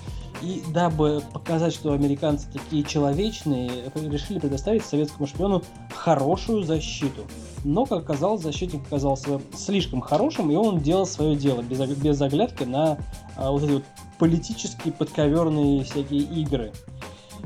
И 0.41 0.63
дабы 0.71 1.23
показать, 1.33 1.73
что 1.73 1.93
американцы 1.93 2.47
такие 2.51 2.83
человечные, 2.83 3.91
решили 3.95 4.39
предоставить 4.39 4.85
советскому 4.85 5.27
шпиону 5.27 5.63
хорошую 5.93 6.63
защиту. 6.63 7.25
Но, 7.63 7.85
как 7.85 8.03
оказалось, 8.03 8.41
защитник 8.41 8.85
оказался 8.85 9.41
слишком 9.55 10.01
хорошим, 10.01 10.51
и 10.51 10.55
он 10.55 10.79
делал 10.79 11.05
свое 11.05 11.35
дело, 11.35 11.61
без, 11.61 11.79
без 11.97 12.21
оглядки 12.21 12.63
на 12.63 12.97
а, 13.35 13.51
вот 13.51 13.63
эти 13.63 13.71
вот 13.71 13.83
политические 14.19 14.93
подковерные 14.93 15.83
всякие 15.83 16.21
игры. 16.21 16.71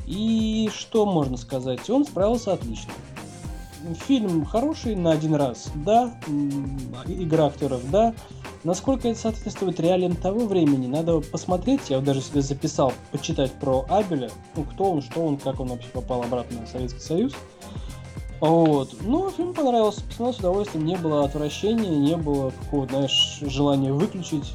И 0.06 0.70
что 0.74 1.06
можно 1.06 1.38
сказать? 1.38 1.90
Он 1.90 2.06
справился 2.06 2.54
отлично. 2.54 2.92
Фильм 4.08 4.46
хороший 4.46 4.96
на 4.96 5.12
один 5.12 5.36
раз, 5.36 5.70
да. 5.76 6.14
Игра 7.08 7.48
актеров, 7.48 7.82
да. 7.90 8.14
Насколько 8.64 9.10
это 9.10 9.20
соответствует 9.20 9.80
реалиям 9.80 10.16
того 10.16 10.46
времени, 10.46 10.86
надо 10.88 11.20
посмотреть. 11.20 11.90
Я 11.90 12.00
даже 12.00 12.22
себе 12.22 12.42
записал, 12.42 12.94
почитать 13.12 13.52
про 13.54 13.86
Абеля. 13.90 14.30
Ну, 14.56 14.64
кто 14.64 14.92
он, 14.92 15.02
что 15.02 15.26
он, 15.26 15.38
как 15.38 15.60
он 15.60 15.70
вообще 15.70 15.90
попал 15.90 16.22
обратно 16.22 16.66
в 16.66 16.70
Советский 16.70 17.00
Союз. 17.00 17.34
Вот. 18.40 18.96
Ну, 19.02 19.30
фильм 19.32 19.54
понравился, 19.54 20.04
посмотрел 20.04 20.34
с 20.34 20.40
удовольствием, 20.40 20.86
не 20.86 20.98
было 20.98 21.26
отвращения, 21.26 21.96
не 21.96 22.18
было 22.18 22.52
какого-то, 22.52 22.96
знаешь, 22.96 23.40
желания 23.42 23.94
выключить. 23.94 24.54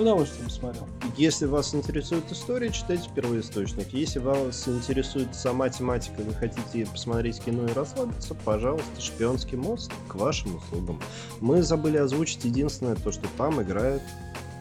Удовольствием 0.00 0.48
смотрел. 0.48 0.88
Если 1.18 1.44
вас 1.44 1.74
интересует 1.74 2.24
история, 2.32 2.72
читайте 2.72 3.10
первоисточник. 3.14 3.92
Если 3.92 4.18
вас 4.18 4.66
интересует 4.66 5.34
сама 5.34 5.68
тематика, 5.68 6.22
вы 6.22 6.32
хотите 6.32 6.86
посмотреть 6.86 7.38
кино 7.40 7.66
и 7.66 7.72
расслабиться, 7.74 8.34
пожалуйста, 8.34 8.98
«Шпионский 8.98 9.58
мост» 9.58 9.92
к 10.08 10.14
вашим 10.14 10.56
услугам. 10.56 10.98
Мы 11.42 11.62
забыли 11.62 11.98
озвучить 11.98 12.46
единственное, 12.46 12.96
то, 12.96 13.12
что 13.12 13.28
там 13.36 13.60
играет 13.60 14.00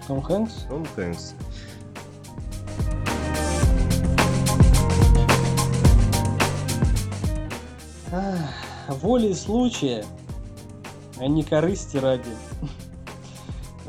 Том 0.07 0.21
Хэнкс. 0.21 0.65
Том 0.67 0.85
Хэнкс. 0.97 1.33
Ах, 8.11 8.97
волей 9.01 9.33
случая, 9.35 10.03
а 11.17 11.27
не 11.27 11.43
корысти 11.43 11.95
ради. 11.95 12.25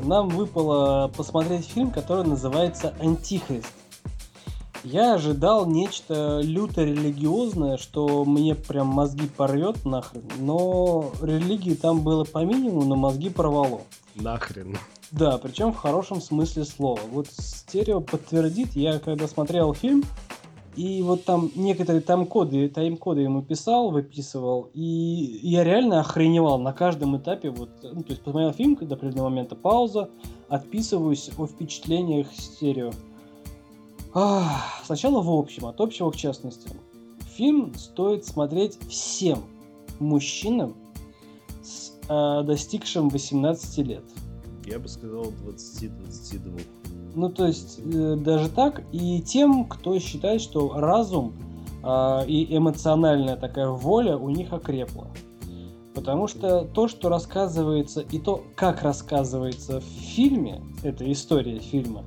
Нам 0.03 0.29
выпало 0.29 1.11
посмотреть 1.15 1.65
фильм, 1.65 1.91
который 1.91 2.25
называется 2.25 2.93
«Антихрист». 2.99 3.71
Я 4.83 5.13
ожидал 5.13 5.67
нечто 5.67 6.41
люто 6.41 6.83
религиозное, 6.83 7.77
что 7.77 8.25
мне 8.25 8.55
прям 8.55 8.87
мозги 8.87 9.27
порвет 9.27 9.85
нахрен, 9.85 10.23
но 10.39 11.11
религии 11.21 11.75
там 11.75 12.01
было 12.01 12.23
по 12.23 12.43
минимуму, 12.43 12.85
но 12.85 12.95
мозги 12.95 13.29
порвало. 13.29 13.81
Нахрен. 14.15 14.75
Да, 15.11 15.37
причем 15.37 15.71
в 15.71 15.77
хорошем 15.77 16.19
смысле 16.19 16.65
слова. 16.65 16.99
Вот 17.11 17.27
стерео 17.29 18.01
подтвердит, 18.01 18.75
я 18.75 18.97
когда 18.97 19.27
смотрел 19.27 19.73
фильм, 19.75 20.03
И 20.75 21.01
вот 21.01 21.25
там 21.25 21.51
некоторые 21.55 22.01
тайм-коды, 22.01 22.69
тайм-коды 22.69 23.21
ему 23.21 23.41
писал, 23.41 23.91
выписывал, 23.91 24.69
и 24.73 25.39
я 25.43 25.65
реально 25.65 25.99
охреневал 25.99 26.59
на 26.59 26.71
каждом 26.71 27.17
этапе. 27.17 27.49
Вот, 27.49 27.69
ну, 27.83 28.03
то 28.03 28.11
есть 28.11 28.21
посмотрел 28.21 28.53
фильм 28.53 28.75
до 28.75 28.95
определенного 28.95 29.29
момента, 29.29 29.55
пауза, 29.55 30.09
отписываюсь 30.47 31.29
о 31.37 31.45
впечатлениях 31.45 32.27
стерео. 32.31 32.91
Ах, 34.13 34.81
сначала 34.85 35.21
в 35.21 35.29
общем, 35.29 35.65
от 35.65 35.81
общего 35.81 36.09
к 36.09 36.15
частности. 36.15 36.69
Фильм 37.35 37.73
стоит 37.75 38.25
смотреть 38.25 38.77
всем 38.89 39.43
мужчинам 39.99 40.75
с 41.63 41.93
э, 42.07 42.43
достигшим 42.43 43.09
18 43.09 43.77
лет. 43.79 44.03
Я 44.65 44.79
бы 44.79 44.87
сказал 44.87 45.25
20-22. 45.25 46.80
Ну, 47.15 47.29
то 47.29 47.47
есть, 47.47 47.79
э, 47.83 48.15
даже 48.15 48.49
так. 48.49 48.83
И 48.91 49.21
тем, 49.21 49.65
кто 49.65 49.97
считает, 49.99 50.41
что 50.41 50.73
разум 50.75 51.33
э, 51.83 52.25
и 52.27 52.55
эмоциональная 52.55 53.35
такая 53.35 53.67
воля 53.67 54.17
у 54.17 54.29
них 54.29 54.53
окрепла. 54.53 55.07
Потому 55.93 56.27
что 56.27 56.63
то, 56.63 56.87
что 56.87 57.09
рассказывается, 57.09 58.01
и 58.01 58.17
то, 58.17 58.43
как 58.55 58.81
рассказывается 58.81 59.81
в 59.81 59.83
фильме, 59.83 60.61
эта 60.83 61.11
история 61.11 61.59
фильма, 61.59 62.03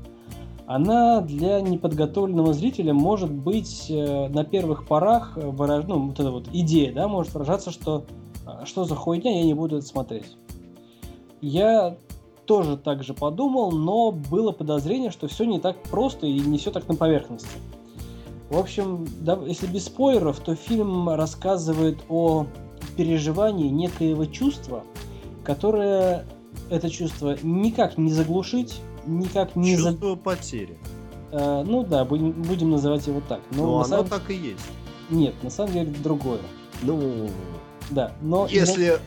она 0.66 1.20
для 1.20 1.60
неподготовленного 1.60 2.54
зрителя 2.54 2.94
может 2.94 3.30
быть 3.30 3.86
э, 3.90 4.28
на 4.28 4.44
первых 4.44 4.86
порах 4.86 5.36
выраж... 5.36 5.84
ну, 5.86 6.08
вот 6.08 6.18
эта 6.18 6.30
вот 6.30 6.48
идея, 6.52 6.92
да, 6.92 7.08
может 7.08 7.34
выражаться, 7.34 7.70
что 7.70 8.04
э, 8.46 8.64
что 8.64 8.84
за 8.84 8.94
хуйня, 8.94 9.38
я 9.38 9.44
не 9.44 9.54
буду 9.54 9.76
это 9.76 9.86
смотреть. 9.86 10.36
Я 11.42 11.96
тоже 12.44 12.76
так 12.76 13.02
же 13.02 13.14
подумал, 13.14 13.72
но 13.72 14.12
было 14.12 14.52
подозрение, 14.52 15.10
что 15.10 15.28
все 15.28 15.44
не 15.44 15.60
так 15.60 15.82
просто 15.84 16.26
и 16.26 16.38
не 16.40 16.58
все 16.58 16.70
так 16.70 16.88
на 16.88 16.94
поверхности. 16.94 17.58
В 18.50 18.58
общем, 18.58 19.06
да, 19.20 19.38
если 19.46 19.66
без 19.66 19.86
спойлеров, 19.86 20.38
то 20.40 20.54
фильм 20.54 21.08
рассказывает 21.08 21.98
о 22.08 22.46
переживании 22.96 23.68
некоего 23.68 24.26
чувства, 24.26 24.84
которое 25.42 26.24
это 26.70 26.90
чувство 26.90 27.36
никак 27.42 27.98
не 27.98 28.12
заглушить, 28.12 28.80
никак 29.06 29.56
не... 29.56 29.76
Чувство 29.76 30.10
за... 30.10 30.16
потери. 30.16 30.78
Э, 31.32 31.64
ну 31.66 31.82
да, 31.82 32.04
будем, 32.04 32.32
будем 32.32 32.70
называть 32.70 33.06
его 33.06 33.20
так. 33.28 33.40
Но, 33.50 33.66
но 33.66 33.74
оно 33.76 33.84
самом... 33.84 34.08
так 34.08 34.30
и 34.30 34.34
есть. 34.34 34.64
Нет, 35.10 35.34
на 35.42 35.50
самом 35.50 35.72
деле 35.72 35.94
другое. 36.02 36.40
Ну... 36.82 37.28
Да, 37.90 38.12
но... 38.22 38.46
Если... 38.46 38.98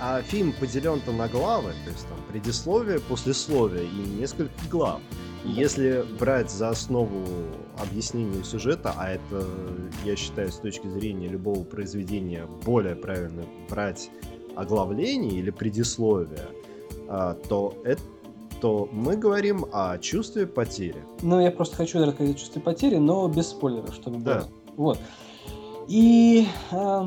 А 0.00 0.22
фильм 0.22 0.52
поделен-то 0.52 1.12
на 1.12 1.28
главы, 1.28 1.72
то 1.84 1.90
есть 1.90 2.06
там 2.08 2.18
предисловие, 2.28 3.00
послесловие 3.00 3.84
и 3.84 4.20
несколько 4.20 4.52
глав. 4.70 5.00
И 5.44 5.50
если 5.50 6.04
брать 6.18 6.50
за 6.50 6.70
основу 6.70 7.24
объяснение 7.78 8.44
сюжета, 8.44 8.94
а 8.96 9.10
это, 9.10 9.46
я 10.04 10.16
считаю, 10.16 10.50
с 10.50 10.56
точки 10.56 10.86
зрения 10.88 11.28
любого 11.28 11.64
произведения 11.64 12.46
более 12.64 12.94
правильно 12.94 13.44
брать 13.68 14.10
оглавление 14.56 15.32
или 15.32 15.50
предисловие, 15.50 16.48
а, 17.08 17.34
то 17.34 17.74
это 17.84 18.02
то 18.60 18.88
мы 18.90 19.16
говорим 19.16 19.66
о 19.72 19.98
чувстве 19.98 20.46
потери. 20.46 21.02
Ну, 21.22 21.40
я 21.40 21.50
просто 21.50 21.76
хочу 21.76 22.04
рассказать 22.04 22.34
о 22.34 22.38
чувстве 22.38 22.60
потери, 22.60 22.96
но 22.96 23.28
без 23.28 23.48
спойлеров, 23.48 23.94
чтобы 23.94 24.18
да. 24.18 24.34
было. 24.34 24.48
Вот. 24.76 24.98
И 25.88 26.46
э, 26.70 27.06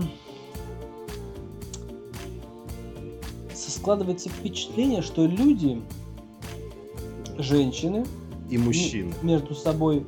складывается 3.81 4.29
впечатление, 4.29 5.01
что 5.01 5.25
люди, 5.25 5.81
женщины 7.39 8.05
и 8.49 8.57
мужчины 8.59 9.11
между 9.23 9.55
собой 9.55 10.05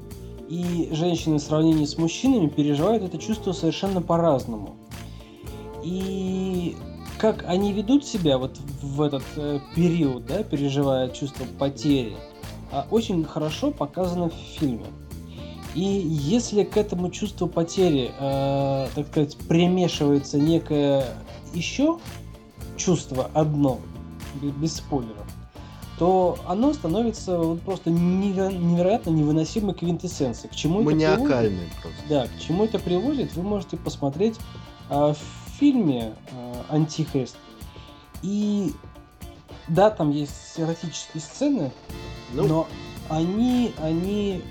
и 0.48 0.90
женщины 0.92 1.38
в 1.38 1.42
сравнении 1.42 1.86
с 1.86 1.98
мужчинами 1.98 2.48
переживают 2.48 3.02
это 3.02 3.18
чувство 3.18 3.52
совершенно 3.52 4.02
по-разному. 4.02 4.76
И 5.84 6.76
как 7.18 7.46
они 7.48 7.74
ведут 7.74 8.06
себя 8.06 8.38
вот 8.38 8.58
в 8.82 9.02
этот 9.02 9.24
э, 9.38 9.60
период, 9.76 10.28
да, 10.28 10.44
переживая 10.44 11.10
чувство 11.10 11.46
потери, 11.58 12.16
а, 12.72 12.86
очень 12.92 13.24
хорошо 13.24 13.72
показано 13.72 14.30
в 14.30 14.34
фильме. 14.60 14.86
И 15.74 15.82
если 15.84 16.64
к 16.64 16.78
этому 16.78 17.10
чувству 17.10 17.48
потери, 17.48 18.12
э, 18.20 18.88
так 18.94 19.08
сказать, 19.08 19.36
примешивается 19.48 20.38
некое 20.38 21.08
еще 21.56 21.98
чувство 22.78 23.30
одно, 23.34 23.80
без 24.42 24.78
спойлеров, 24.78 25.26
то 26.00 26.40
оно 26.48 26.74
становится 26.74 27.38
вот 27.38 27.62
просто 27.62 27.90
невероятно 27.92 29.12
невыносимой 29.12 29.76
квинтэссенцией. 29.76 30.52
К 30.52 30.56
чему 30.56 30.82
это 30.82 31.16
приводит? 31.16 31.72
просто. 31.82 32.00
Да, 32.10 32.28
к 32.28 32.40
чему 32.40 32.66
это 32.66 32.80
приводит, 32.80 33.36
вы 33.36 33.44
можете 33.44 33.78
посмотреть 33.78 34.38
а, 34.90 35.14
в 35.14 35.60
фильме 35.60 36.14
а, 36.32 36.76
«Антихрист». 36.76 37.38
И 38.22 38.74
да, 39.68 39.90
там 39.90 40.12
есть 40.12 40.54
эротические 40.58 41.22
сцены, 41.22 41.72
ну... 42.34 42.48
но 42.48 42.68
они, 43.10 43.74
они 43.82 44.42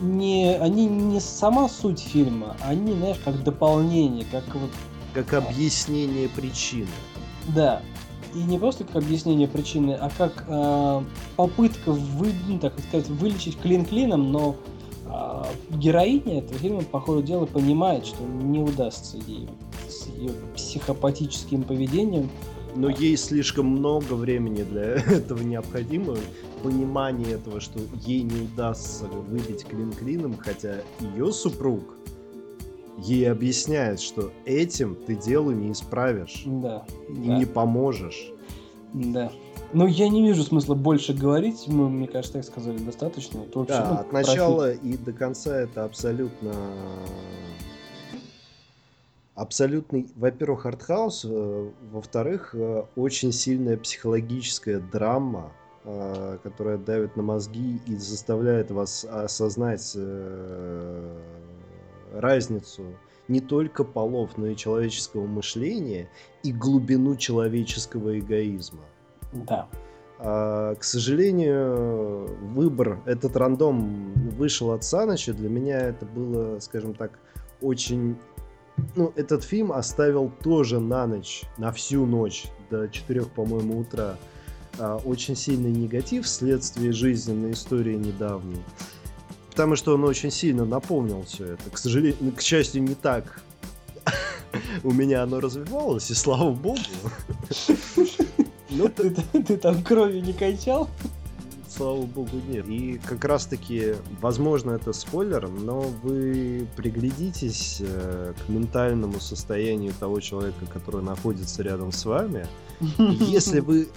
не, 0.00 0.56
они 0.56 0.86
не 0.86 1.20
сама 1.20 1.68
суть 1.68 2.00
фильма, 2.00 2.56
они, 2.62 2.92
знаешь, 2.94 3.18
как 3.24 3.42
дополнение, 3.42 4.26
как 4.30 4.44
вот... 4.54 4.70
Как 5.12 5.32
объяснение 5.34 6.28
причины. 6.28 6.88
Да. 7.54 7.82
И 8.34 8.38
не 8.38 8.58
просто 8.58 8.84
как 8.84 8.96
объяснение 8.96 9.46
причины, 9.46 9.92
а 9.92 10.10
как 10.16 10.44
э, 10.48 11.02
попытка 11.36 11.92
вы, 11.92 12.32
ну, 12.48 12.58
так 12.58 12.72
сказать, 12.80 13.08
вылечить 13.08 13.58
клин 13.60 13.84
клином, 13.84 14.32
но 14.32 14.56
э, 15.06 15.44
героиня 15.70 16.38
этого 16.38 16.58
фильма, 16.58 16.82
по 16.82 17.00
ходу 17.00 17.22
дела, 17.22 17.46
понимает, 17.46 18.06
что 18.06 18.24
не 18.24 18.60
удастся 18.60 19.18
ей 19.18 19.48
с 19.88 20.06
ее 20.08 20.32
психопатическим 20.56 21.62
поведением. 21.62 22.28
Но 22.74 22.88
ей 22.88 23.16
слишком 23.16 23.66
много 23.66 24.14
времени 24.14 24.64
для 24.64 24.82
этого 24.94 25.40
необходимо. 25.40 26.16
Понимание 26.64 27.34
этого, 27.34 27.60
что 27.60 27.78
ей 28.04 28.22
не 28.22 28.46
удастся 28.46 29.04
выбить 29.04 29.64
клин 29.64 29.92
клином, 29.92 30.36
хотя 30.36 30.78
ее 30.98 31.32
супруг 31.32 31.93
ей 32.98 33.30
объясняет, 33.30 34.00
что 34.00 34.30
этим 34.44 34.94
ты 34.94 35.14
делу 35.14 35.50
не 35.50 35.72
исправишь. 35.72 36.42
Да. 36.46 36.84
И 37.08 37.28
да. 37.28 37.38
не 37.38 37.46
поможешь. 37.46 38.32
Да. 38.92 39.32
Но 39.72 39.86
я 39.88 40.08
не 40.08 40.22
вижу 40.22 40.44
смысла 40.44 40.74
больше 40.74 41.14
говорить. 41.14 41.64
Мы, 41.66 41.88
мне 41.88 42.06
кажется, 42.06 42.34
так 42.34 42.44
сказали 42.44 42.78
достаточно. 42.78 43.40
Это 43.40 43.58
вообще, 43.58 43.74
да, 43.74 43.90
ну, 43.90 44.00
от 44.00 44.12
начала 44.12 44.72
и 44.72 44.96
до 44.96 45.12
конца 45.12 45.56
это 45.56 45.84
абсолютно 45.84 46.52
абсолютный, 49.34 50.08
во-первых, 50.16 50.66
артхаус, 50.66 51.24
э, 51.28 51.70
во-вторых, 51.92 52.54
э, 52.54 52.84
очень 52.96 53.32
сильная 53.32 53.76
психологическая 53.76 54.80
драма, 54.80 55.52
э, 55.84 56.38
которая 56.42 56.78
давит 56.78 57.16
на 57.16 57.22
мозги 57.22 57.80
и 57.86 57.96
заставляет 57.96 58.70
вас 58.70 59.04
осознать 59.04 59.96
разницу 62.20 62.84
не 63.28 63.40
только 63.40 63.84
полов, 63.84 64.36
но 64.36 64.48
и 64.48 64.56
человеческого 64.56 65.26
мышления 65.26 66.08
и 66.42 66.52
глубину 66.52 67.16
человеческого 67.16 68.18
эгоизма. 68.18 68.82
Да. 69.32 69.66
А, 70.18 70.74
к 70.74 70.84
сожалению, 70.84 72.28
выбор, 72.52 73.00
этот 73.06 73.36
рандом 73.36 74.12
вышел 74.30 74.72
от 74.72 74.84
Саныча. 74.84 75.32
Для 75.32 75.48
меня 75.48 75.78
это 75.80 76.06
было, 76.06 76.58
скажем 76.60 76.94
так, 76.94 77.18
очень... 77.60 78.16
Ну, 78.96 79.12
этот 79.14 79.44
фильм 79.44 79.72
оставил 79.72 80.32
тоже 80.42 80.80
на 80.80 81.06
ночь, 81.06 81.44
на 81.58 81.70
всю 81.70 82.06
ночь, 82.06 82.46
до 82.70 82.88
4, 82.88 83.22
по-моему, 83.22 83.78
утра, 83.78 84.16
а, 84.78 84.96
очень 85.04 85.36
сильный 85.36 85.70
негатив 85.70 86.26
вследствие 86.26 86.92
жизненной 86.92 87.52
истории 87.52 87.94
недавней 87.94 88.62
потому 89.54 89.76
что 89.76 89.94
он 89.94 90.02
очень 90.02 90.32
сильно 90.32 90.64
наполнил 90.64 91.22
все 91.22 91.52
это. 91.52 91.70
К 91.70 91.78
сожалению, 91.78 92.32
к 92.32 92.40
счастью, 92.40 92.82
не 92.82 92.96
так 92.96 93.40
у 94.82 94.90
меня 94.90 95.22
оно 95.22 95.38
развивалось, 95.38 96.10
и 96.10 96.14
слава 96.14 96.50
богу. 96.50 96.78
Ну, 98.70 98.88
ты, 98.88 99.10
ты 99.10 99.56
там 99.56 99.84
крови 99.84 100.18
не 100.18 100.32
качал? 100.32 100.88
Слава 101.68 102.02
богу, 102.02 102.40
нет. 102.48 102.66
И 102.66 103.00
как 103.04 103.24
раз 103.24 103.46
таки, 103.46 103.94
возможно, 104.20 104.72
это 104.72 104.92
спойлер, 104.92 105.48
но 105.48 105.82
вы 106.02 106.66
приглядитесь 106.74 107.80
э, 107.80 108.32
к 108.34 108.48
ментальному 108.48 109.20
состоянию 109.20 109.92
того 110.00 110.18
человека, 110.18 110.66
который 110.72 111.04
находится 111.04 111.62
рядом 111.62 111.92
с 111.92 112.04
вами. 112.04 112.48
Если 112.98 113.60
вы 113.60 113.88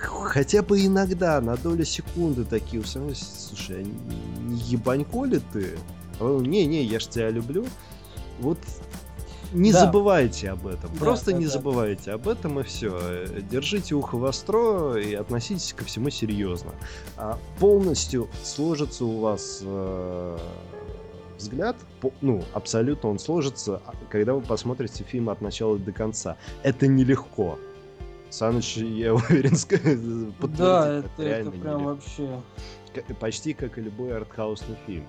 хотя 0.00 0.62
бы 0.62 0.84
иногда, 0.84 1.40
на 1.40 1.56
долю 1.56 1.84
секунды 1.84 2.44
такие 2.44 2.82
усомнились, 2.82 3.48
слушай, 3.48 3.80
а 3.80 4.40
не 4.40 4.56
ебанько 4.56 5.24
ли 5.24 5.40
ты? 5.52 5.78
Не-не, 6.20 6.82
я 6.84 7.00
ж 7.00 7.06
тебя 7.06 7.30
люблю. 7.30 7.66
Вот 8.40 8.58
не 9.52 9.72
да. 9.72 9.80
забывайте 9.80 10.50
об 10.50 10.66
этом. 10.66 10.92
Да, 10.92 10.98
Просто 10.98 11.32
да, 11.32 11.38
не 11.38 11.46
да. 11.46 11.52
забывайте 11.52 12.12
об 12.12 12.28
этом 12.28 12.60
и 12.60 12.62
все. 12.62 13.26
Держите 13.50 13.94
ухо 13.94 14.16
востро 14.16 14.94
и 14.96 15.14
относитесь 15.14 15.72
ко 15.72 15.84
всему 15.84 16.10
серьезно. 16.10 16.70
А 17.16 17.38
полностью 17.58 18.28
сложится 18.42 19.04
у 19.04 19.18
вас 19.20 19.60
э, 19.62 20.38
взгляд, 21.36 21.76
ну, 22.20 22.44
абсолютно 22.52 23.10
он 23.10 23.18
сложится, 23.18 23.82
а, 23.86 23.94
когда 24.08 24.34
вы 24.34 24.40
посмотрите 24.40 25.02
фильм 25.04 25.30
от 25.30 25.40
начала 25.40 25.78
до 25.78 25.92
конца. 25.92 26.36
Это 26.62 26.86
нелегко. 26.86 27.58
Саныч, 28.30 28.76
я 28.76 29.14
уверен, 29.14 29.56
подтвердит, 30.38 30.56
Да, 30.56 30.98
это, 30.98 31.22
это 31.22 31.50
прям 31.50 31.62
нелегко. 31.62 31.84
вообще... 31.84 32.40
Почти 33.20 33.54
как 33.54 33.78
и 33.78 33.82
любой 33.82 34.16
артхаусный 34.16 34.76
фильм. 34.84 35.06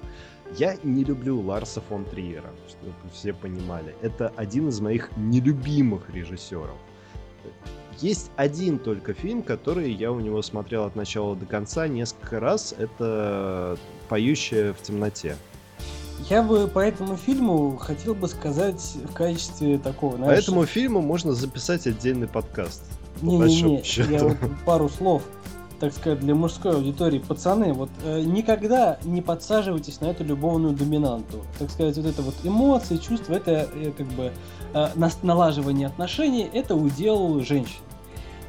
Я 0.56 0.78
не 0.84 1.04
люблю 1.04 1.40
Ларса 1.42 1.82
фон 1.82 2.06
Триера, 2.06 2.52
чтобы 2.68 2.94
все 3.12 3.34
понимали. 3.34 3.96
Это 4.02 4.32
один 4.36 4.70
из 4.70 4.80
моих 4.82 5.10
нелюбимых 5.18 6.10
режиссеров. 6.14 6.78
Есть 8.00 8.32
один 8.36 8.78
только 8.78 9.14
фильм, 9.14 9.42
который 9.42 9.92
я 9.92 10.12
у 10.12 10.20
него 10.20 10.42
смотрел 10.42 10.86
от 10.86 10.96
начала 10.96 11.36
до 11.36 11.46
конца 11.46 11.88
несколько 11.88 12.40
раз. 12.40 12.74
Это 12.78 13.78
«Поющая 14.10 14.74
в 14.74 14.82
темноте». 14.82 15.36
Я 16.30 16.44
бы 16.44 16.68
по 16.68 16.80
этому 16.80 17.18
фильму 17.18 17.78
хотел 17.78 18.14
бы 18.14 18.28
сказать 18.28 18.96
в 19.10 19.14
качестве 19.14 19.80
такого, 19.80 20.18
знаешь... 20.18 20.38
По 20.38 20.42
этому 20.44 20.66
фильму 20.66 21.02
можно 21.02 21.34
записать 21.34 21.88
отдельный 21.88 22.28
подкаст. 22.28 22.84
Не-не-не, 23.22 23.82
я 24.12 24.24
вот 24.24 24.38
пару 24.66 24.90
слов 24.90 25.24
так 25.82 25.94
сказать, 25.96 26.20
для 26.20 26.36
мужской 26.36 26.76
аудитории, 26.76 27.18
пацаны, 27.18 27.74
вот 27.74 27.90
э, 28.04 28.22
никогда 28.22 29.00
не 29.04 29.24
подсаживайтесь 29.24 30.00
на 30.00 30.12
эту 30.12 30.24
любовную 30.24 30.76
доминанту. 30.76 31.40
Так 31.58 31.72
сказать, 31.72 31.98
вот 31.98 32.06
это 32.06 32.22
вот 32.22 32.36
эмоции, 32.44 32.98
чувства, 32.98 33.34
это 33.34 33.68
э, 33.74 33.92
как 33.98 34.06
бы 34.10 34.32
э, 34.76 34.88
налаживание 35.24 35.88
отношений, 35.88 36.48
это 36.54 36.76
удел 36.76 37.40
женщин. 37.40 37.82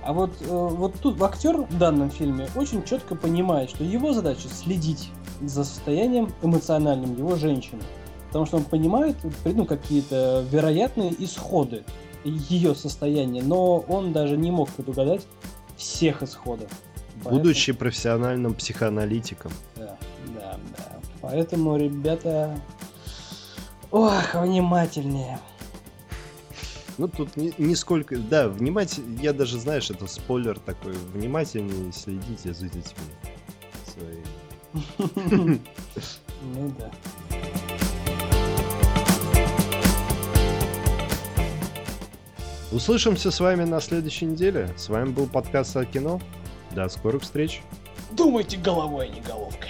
А 0.04 0.12
вот, 0.12 0.30
э, 0.40 0.44
вот 0.46 0.94
тут 1.00 1.22
актер 1.22 1.62
в 1.62 1.78
данном 1.78 2.10
фильме 2.10 2.48
очень 2.54 2.84
четко 2.84 3.14
понимает, 3.14 3.70
что 3.70 3.82
его 3.82 4.12
задача 4.12 4.48
следить 4.48 5.10
за 5.40 5.64
состоянием 5.64 6.28
эмоциональным 6.42 7.16
его 7.16 7.36
женщины. 7.36 7.80
Потому 8.26 8.44
что 8.44 8.58
он 8.58 8.64
понимает 8.64 9.16
ну, 9.46 9.64
какие-то 9.64 10.44
вероятные 10.50 11.14
исходы 11.18 11.84
ее 12.24 12.74
состояния, 12.74 13.42
но 13.42 13.78
он 13.78 14.12
даже 14.12 14.36
не 14.36 14.50
мог 14.50 14.70
предугадать 14.70 15.26
всех 15.76 16.22
исходов. 16.22 16.70
Будучи 17.22 17.72
Поэтому... 17.72 17.78
профессиональным 17.78 18.54
психоаналитиком. 18.54 19.52
Да, 19.76 19.96
да, 20.34 20.58
да. 20.76 21.00
Поэтому, 21.20 21.76
ребята, 21.76 22.58
ох, 23.90 24.34
внимательнее. 24.34 25.38
Ну, 26.98 27.08
тут 27.08 27.36
не, 27.36 27.54
нисколько... 27.58 28.18
Да, 28.18 28.48
внимательно... 28.48 29.18
Я 29.20 29.32
даже, 29.32 29.58
знаешь, 29.58 29.90
это 29.90 30.06
спойлер 30.06 30.58
такой. 30.58 30.92
Внимательнее 31.14 31.92
следите 31.92 32.52
за 32.52 32.66
детьми 32.66 33.12
своими. 33.86 35.60
Ну 36.54 36.74
да. 36.76 36.90
Услышимся 42.72 43.30
с 43.30 43.38
вами 43.38 43.64
на 43.64 43.82
следующей 43.82 44.24
неделе. 44.24 44.72
С 44.78 44.88
вами 44.88 45.10
был 45.10 45.26
подкаст 45.26 45.76
о 45.76 45.84
кино. 45.84 46.20
До 46.70 46.88
скорых 46.88 47.22
встреч. 47.22 47.60
Думайте 48.12 48.56
головой, 48.56 49.06
а 49.06 49.14
не 49.14 49.20
головкой. 49.20 49.61